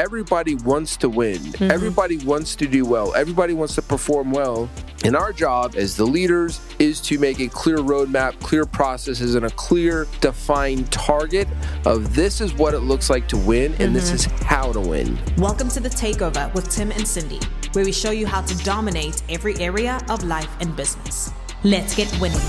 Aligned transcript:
everybody 0.00 0.54
wants 0.54 0.96
to 0.96 1.10
win. 1.10 1.36
Mm-hmm. 1.36 1.70
Everybody 1.70 2.16
wants 2.16 2.56
to 2.56 2.66
do 2.66 2.86
well. 2.86 3.14
Everybody 3.14 3.52
wants 3.52 3.74
to 3.74 3.82
perform 3.82 4.30
well. 4.30 4.70
And 5.04 5.14
our 5.14 5.30
job 5.30 5.74
as 5.76 5.94
the 5.94 6.06
leaders 6.06 6.58
is 6.78 7.02
to 7.02 7.18
make 7.18 7.38
a 7.38 7.48
clear 7.48 7.76
roadmap, 7.76 8.40
clear 8.40 8.64
processes, 8.64 9.34
and 9.34 9.44
a 9.44 9.50
clear 9.50 10.06
defined 10.22 10.90
target 10.90 11.46
of 11.84 12.14
this 12.14 12.40
is 12.40 12.54
what 12.54 12.72
it 12.72 12.80
looks 12.80 13.10
like 13.10 13.28
to 13.28 13.36
win 13.36 13.74
and 13.74 13.94
this 13.94 14.10
is 14.10 14.24
how 14.24 14.72
to 14.72 14.80
win. 14.80 15.18
Welcome 15.36 15.68
to 15.68 15.80
the 15.80 15.90
Takeover 15.90 16.52
with 16.54 16.70
Tim 16.70 16.90
and 16.92 17.06
Cindy, 17.06 17.40
where 17.74 17.84
we 17.84 17.92
show 17.92 18.10
you 18.10 18.26
how 18.26 18.40
to 18.40 18.56
dominate 18.64 19.22
every 19.28 19.54
area 19.56 20.00
of 20.08 20.24
life 20.24 20.50
and 20.60 20.74
business. 20.74 21.30
Let's 21.62 21.94
get 21.94 22.10
winning. 22.20 22.40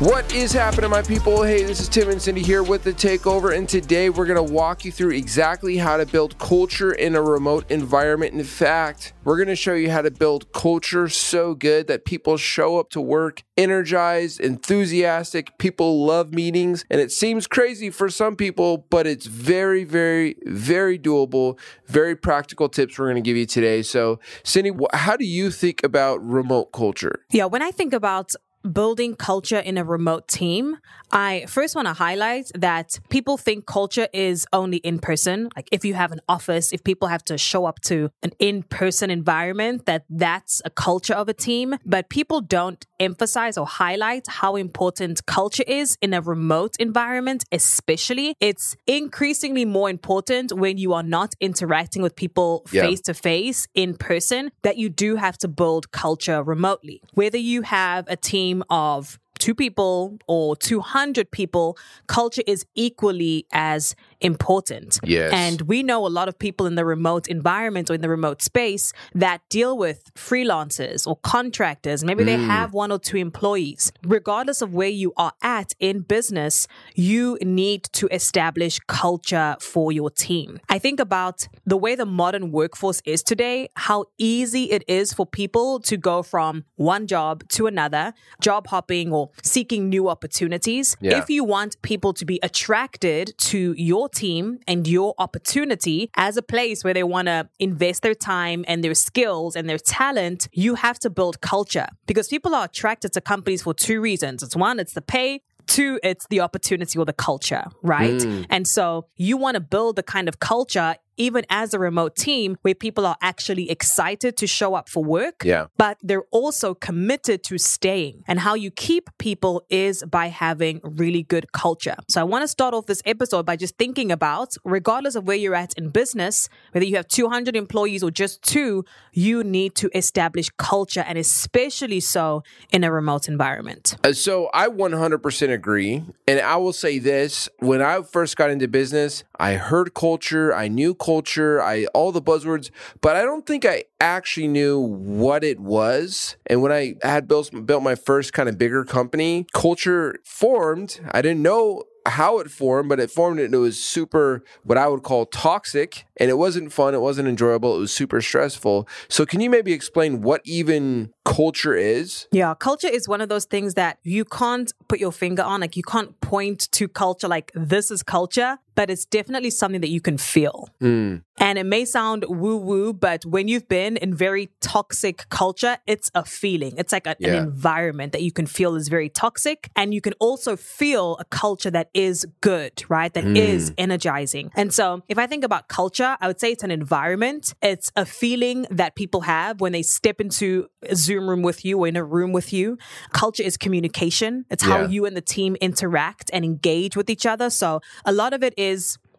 What 0.00 0.32
is 0.32 0.52
happening, 0.52 0.90
my 0.90 1.02
people? 1.02 1.42
Hey, 1.42 1.64
this 1.64 1.80
is 1.80 1.88
Tim 1.88 2.08
and 2.08 2.22
Cindy 2.22 2.40
here 2.40 2.62
with 2.62 2.84
the 2.84 2.92
Takeover, 2.92 3.56
and 3.56 3.68
today 3.68 4.10
we're 4.10 4.26
going 4.26 4.36
to 4.36 4.52
walk 4.52 4.84
you 4.84 4.92
through 4.92 5.10
exactly 5.10 5.76
how 5.76 5.96
to 5.96 6.06
build 6.06 6.38
culture 6.38 6.92
in 6.92 7.16
a 7.16 7.20
remote 7.20 7.68
environment. 7.68 8.32
In 8.32 8.44
fact, 8.44 9.12
we're 9.24 9.34
going 9.34 9.48
to 9.48 9.56
show 9.56 9.74
you 9.74 9.90
how 9.90 10.02
to 10.02 10.12
build 10.12 10.52
culture 10.52 11.08
so 11.08 11.52
good 11.52 11.88
that 11.88 12.04
people 12.04 12.36
show 12.36 12.78
up 12.78 12.90
to 12.90 13.00
work 13.00 13.42
energized, 13.56 14.38
enthusiastic. 14.38 15.58
People 15.58 16.06
love 16.06 16.32
meetings, 16.32 16.84
and 16.88 17.00
it 17.00 17.10
seems 17.10 17.48
crazy 17.48 17.90
for 17.90 18.08
some 18.08 18.36
people, 18.36 18.86
but 18.90 19.04
it's 19.04 19.26
very, 19.26 19.82
very, 19.82 20.36
very 20.46 20.96
doable. 20.96 21.58
Very 21.88 22.14
practical 22.14 22.68
tips 22.68 23.00
we're 23.00 23.06
going 23.06 23.16
to 23.16 23.28
give 23.28 23.36
you 23.36 23.46
today. 23.46 23.82
So, 23.82 24.20
Cindy, 24.44 24.70
how 24.92 25.16
do 25.16 25.24
you 25.24 25.50
think 25.50 25.82
about 25.82 26.24
remote 26.24 26.70
culture? 26.70 27.24
Yeah, 27.32 27.46
when 27.46 27.62
I 27.62 27.72
think 27.72 27.92
about 27.92 28.36
building 28.62 29.14
culture 29.16 29.58
in 29.58 29.78
a 29.78 29.84
remote 29.84 30.28
team, 30.28 30.78
I 31.10 31.46
first 31.48 31.74
want 31.74 31.86
to 31.88 31.94
highlight 31.94 32.50
that 32.54 32.98
people 33.08 33.36
think 33.36 33.66
culture 33.66 34.08
is 34.12 34.46
only 34.52 34.78
in 34.78 34.98
person. 34.98 35.48
Like 35.56 35.68
if 35.72 35.84
you 35.84 35.94
have 35.94 36.12
an 36.12 36.20
office, 36.28 36.72
if 36.72 36.84
people 36.84 37.08
have 37.08 37.24
to 37.26 37.38
show 37.38 37.64
up 37.64 37.80
to 37.82 38.10
an 38.22 38.32
in 38.38 38.62
person 38.62 39.10
environment, 39.10 39.86
that 39.86 40.04
that's 40.10 40.60
a 40.64 40.70
culture 40.70 41.14
of 41.14 41.28
a 41.28 41.34
team. 41.34 41.76
But 41.84 42.08
people 42.08 42.40
don't 42.40 42.84
emphasize 43.00 43.56
or 43.56 43.66
highlight 43.66 44.26
how 44.28 44.56
important 44.56 45.24
culture 45.26 45.64
is 45.66 45.96
in 46.00 46.14
a 46.14 46.20
remote 46.20 46.76
environment, 46.78 47.44
especially. 47.52 48.34
It's 48.40 48.76
increasingly 48.86 49.64
more 49.64 49.90
important 49.90 50.52
when 50.52 50.78
you 50.78 50.92
are 50.92 51.02
not 51.02 51.34
interacting 51.40 52.02
with 52.02 52.16
people 52.16 52.64
face 52.66 53.00
to 53.02 53.14
face 53.14 53.68
in 53.74 53.96
person 53.96 54.50
that 54.62 54.76
you 54.76 54.88
do 54.88 55.16
have 55.16 55.38
to 55.38 55.48
build 55.48 55.90
culture 55.92 56.42
remotely. 56.42 57.02
Whether 57.14 57.38
you 57.38 57.62
have 57.62 58.06
a 58.08 58.16
team 58.16 58.62
of 58.70 59.18
two 59.38 59.54
people 59.54 60.18
or 60.26 60.56
200 60.56 61.30
people, 61.30 61.78
culture 62.06 62.42
is 62.46 62.66
equally 62.74 63.46
as 63.52 63.94
important. 64.20 64.98
Yes. 65.04 65.32
And 65.32 65.62
we 65.62 65.82
know 65.82 66.06
a 66.06 66.08
lot 66.08 66.28
of 66.28 66.38
people 66.38 66.66
in 66.66 66.74
the 66.74 66.84
remote 66.84 67.28
environment 67.28 67.90
or 67.90 67.94
in 67.94 68.00
the 68.00 68.08
remote 68.08 68.42
space 68.42 68.92
that 69.14 69.40
deal 69.48 69.76
with 69.76 70.12
freelancers 70.14 71.06
or 71.06 71.16
contractors. 71.16 72.04
Maybe 72.04 72.24
they 72.24 72.36
mm. 72.36 72.46
have 72.46 72.72
one 72.72 72.90
or 72.90 72.98
two 72.98 73.16
employees. 73.16 73.92
Regardless 74.04 74.62
of 74.62 74.74
where 74.74 74.88
you 74.88 75.12
are 75.16 75.32
at 75.42 75.74
in 75.78 76.00
business, 76.00 76.66
you 76.94 77.38
need 77.42 77.84
to 77.92 78.08
establish 78.08 78.78
culture 78.86 79.56
for 79.60 79.92
your 79.92 80.10
team. 80.10 80.60
I 80.68 80.78
think 80.78 81.00
about 81.00 81.48
the 81.66 81.76
way 81.76 81.94
the 81.94 82.06
modern 82.06 82.50
workforce 82.50 83.02
is 83.04 83.22
today, 83.22 83.68
how 83.74 84.06
easy 84.18 84.64
it 84.64 84.84
is 84.88 85.12
for 85.12 85.26
people 85.26 85.80
to 85.80 85.96
go 85.96 86.22
from 86.22 86.64
one 86.76 87.06
job 87.06 87.48
to 87.50 87.66
another, 87.66 88.12
job 88.40 88.66
hopping 88.68 89.12
or 89.12 89.30
seeking 89.42 89.88
new 89.88 90.08
opportunities. 90.08 90.96
Yeah. 91.00 91.18
If 91.18 91.30
you 91.30 91.44
want 91.44 91.80
people 91.82 92.12
to 92.14 92.24
be 92.24 92.38
attracted 92.42 93.34
to 93.38 93.74
your 93.76 94.07
team 94.08 94.58
and 94.66 94.86
your 94.86 95.14
opportunity 95.18 96.10
as 96.16 96.36
a 96.36 96.42
place 96.42 96.82
where 96.84 96.94
they 96.94 97.02
want 97.02 97.26
to 97.26 97.48
invest 97.58 98.02
their 98.02 98.14
time 98.14 98.64
and 98.66 98.82
their 98.82 98.94
skills 98.94 99.56
and 99.56 99.68
their 99.68 99.78
talent, 99.78 100.48
you 100.52 100.74
have 100.76 100.98
to 101.00 101.10
build 101.10 101.40
culture 101.40 101.86
because 102.06 102.28
people 102.28 102.54
are 102.54 102.64
attracted 102.64 103.12
to 103.12 103.20
companies 103.20 103.62
for 103.62 103.74
two 103.74 104.00
reasons. 104.00 104.42
It's 104.42 104.56
one, 104.56 104.80
it's 104.80 104.94
the 104.94 105.02
pay. 105.02 105.42
Two, 105.66 106.00
it's 106.02 106.26
the 106.28 106.40
opportunity 106.40 106.98
or 106.98 107.04
the 107.04 107.12
culture, 107.12 107.64
right? 107.82 108.22
Mm. 108.22 108.46
And 108.48 108.66
so 108.66 109.06
you 109.16 109.36
want 109.36 109.56
to 109.56 109.60
build 109.60 109.96
the 109.96 110.02
kind 110.02 110.26
of 110.26 110.40
culture 110.40 110.96
even 111.18 111.44
as 111.50 111.74
a 111.74 111.78
remote 111.78 112.16
team 112.16 112.56
where 112.62 112.74
people 112.74 113.04
are 113.06 113.16
actually 113.20 113.70
excited 113.70 114.36
to 114.36 114.46
show 114.46 114.74
up 114.74 114.88
for 114.88 115.02
work 115.04 115.42
Yeah. 115.44 115.66
but 115.76 115.98
they're 116.02 116.28
also 116.30 116.74
committed 116.74 117.42
to 117.44 117.58
staying. 117.58 118.24
And 118.26 118.40
how 118.40 118.54
you 118.54 118.70
keep 118.70 119.10
people 119.18 119.62
is 119.68 120.04
by 120.04 120.28
having 120.28 120.80
really 120.82 121.22
good 121.22 121.52
culture. 121.52 121.96
So 122.08 122.20
I 122.20 122.24
want 122.24 122.42
to 122.44 122.48
start 122.48 122.72
off 122.74 122.86
this 122.86 123.02
episode 123.04 123.44
by 123.44 123.56
just 123.56 123.76
thinking 123.76 124.10
about, 124.12 124.54
regardless 124.64 125.14
of 125.14 125.26
where 125.26 125.36
you're 125.36 125.54
at 125.54 125.72
in 125.76 125.90
business, 125.90 126.48
whether 126.72 126.86
you 126.86 126.96
have 126.96 127.08
200 127.08 127.56
employees 127.56 128.02
or 128.02 128.10
just 128.10 128.42
two, 128.42 128.84
you 129.12 129.42
need 129.44 129.74
to 129.76 129.90
establish 129.96 130.48
culture 130.58 131.04
and 131.06 131.18
especially 131.18 132.00
so 132.00 132.42
in 132.70 132.84
a 132.84 132.90
remote 132.92 133.28
environment. 133.28 133.96
Uh, 134.04 134.12
So 134.12 134.48
I 134.54 134.66
100% 134.68 135.52
agree. 135.52 136.04
And 136.26 136.40
I 136.40 136.56
will 136.56 136.72
say 136.84 136.98
this, 136.98 137.48
when 137.58 137.80
I 137.82 138.02
first 138.02 138.36
got 138.36 138.50
into 138.50 138.68
business, 138.68 139.24
I 139.38 139.54
heard 139.54 139.94
culture, 139.94 140.54
I 140.54 140.68
knew 140.68 140.94
culture, 140.94 141.07
I 141.08 141.86
all 141.94 142.12
the 142.12 142.22
buzzwords, 142.22 142.70
but 143.00 143.16
I 143.16 143.22
don't 143.22 143.46
think 143.46 143.64
I 143.64 143.84
actually 144.00 144.48
knew 144.48 144.78
what 144.78 145.42
it 145.42 145.58
was. 145.58 146.36
And 146.46 146.62
when 146.62 146.72
I 146.72 146.94
had 147.02 147.26
built 147.26 147.50
built 147.66 147.82
my 147.82 147.94
first 147.94 148.32
kind 148.32 148.48
of 148.48 148.58
bigger 148.58 148.84
company, 148.84 149.46
culture 149.54 150.16
formed. 150.24 151.00
I 151.10 151.22
didn't 151.22 151.42
know 151.42 151.84
how 152.08 152.38
it 152.38 152.50
formed, 152.50 152.88
but 152.88 153.00
it 153.00 153.10
formed 153.10 153.40
and 153.40 153.54
it 153.54 153.58
was 153.58 153.82
super 153.82 154.42
what 154.64 154.78
I 154.78 154.88
would 154.88 155.02
call 155.02 155.26
toxic 155.26 156.04
and 156.18 156.30
it 156.30 156.38
wasn't 156.38 156.72
fun, 156.72 156.94
it 156.94 157.00
wasn't 157.00 157.28
enjoyable, 157.28 157.76
it 157.76 157.80
was 157.80 157.92
super 157.92 158.20
stressful. 158.20 158.88
So 159.08 159.24
can 159.26 159.40
you 159.40 159.50
maybe 159.50 159.72
explain 159.72 160.22
what 160.22 160.40
even 160.44 161.12
culture 161.24 161.74
is? 161.74 162.26
Yeah, 162.32 162.54
culture 162.54 162.88
is 162.88 163.08
one 163.08 163.20
of 163.20 163.28
those 163.28 163.44
things 163.44 163.74
that 163.74 163.98
you 164.02 164.24
can't 164.24 164.72
put 164.88 164.98
your 164.98 165.12
finger 165.12 165.42
on. 165.42 165.60
Like 165.60 165.76
you 165.76 165.82
can't 165.82 166.18
point 166.20 166.70
to 166.72 166.88
culture 166.88 167.28
like 167.28 167.52
this 167.54 167.90
is 167.90 168.02
culture, 168.02 168.58
but 168.78 168.90
it's 168.90 169.04
definitely 169.04 169.50
something 169.50 169.80
that 169.80 169.90
you 169.90 170.00
can 170.00 170.16
feel. 170.16 170.68
Mm. 170.80 171.22
And 171.40 171.58
it 171.58 171.66
may 171.66 171.84
sound 171.84 172.24
woo 172.28 172.56
woo, 172.56 172.92
but 172.92 173.24
when 173.26 173.48
you've 173.48 173.68
been 173.68 173.96
in 173.96 174.14
very 174.14 174.50
toxic 174.60 175.28
culture, 175.30 175.78
it's 175.86 176.08
a 176.14 176.24
feeling. 176.24 176.74
It's 176.76 176.92
like 176.92 177.06
a, 177.12 177.16
Yeah. 177.18 177.28
an 177.28 177.34
environment 177.48 178.12
that 178.12 178.22
you 178.22 178.32
can 178.38 178.46
feel 178.46 178.76
is 178.76 178.88
very 178.88 179.08
toxic. 179.08 179.58
And 179.74 179.86
you 179.96 180.00
can 180.00 180.14
also 180.20 180.52
feel 180.56 181.16
a 181.18 181.24
culture 181.24 181.72
that 181.78 181.88
is 181.92 182.16
good, 182.40 182.74
right? 182.88 183.12
That 183.18 183.26
is 183.48 183.70
mm. 183.70 183.74
energizing. 183.78 184.46
And 184.60 184.72
so 184.78 184.86
if 185.08 185.18
I 185.18 185.26
think 185.26 185.42
about 185.50 185.62
culture, 185.80 186.16
I 186.20 186.24
would 186.28 186.40
say 186.42 186.48
it's 186.52 186.66
an 186.70 186.74
environment. 186.82 187.54
It's 187.72 187.90
a 187.96 188.06
feeling 188.22 188.58
that 188.70 188.90
people 189.02 189.22
have 189.22 189.60
when 189.60 189.72
they 189.72 189.82
step 189.82 190.20
into 190.20 190.68
a 190.94 190.94
Zoom 190.94 191.24
room 191.30 191.42
with 191.42 191.64
you 191.64 191.74
or 191.80 191.86
in 191.92 191.96
a 191.96 192.04
room 192.16 192.32
with 192.38 192.52
you. 192.58 192.66
Culture 193.12 193.42
is 193.50 193.56
communication. 193.56 194.32
It's 194.52 194.64
how 194.70 194.80
Yeah. 194.82 194.94
you 194.94 195.00
and 195.08 195.16
the 195.20 195.26
team 195.36 195.52
interact 195.68 196.26
and 196.32 196.44
engage 196.44 196.94
with 196.98 197.08
each 197.14 197.26
other. 197.26 197.48
So 197.62 197.80
a 198.04 198.12
lot 198.12 198.32
of 198.32 198.40
it 198.48 198.54
is 198.56 198.67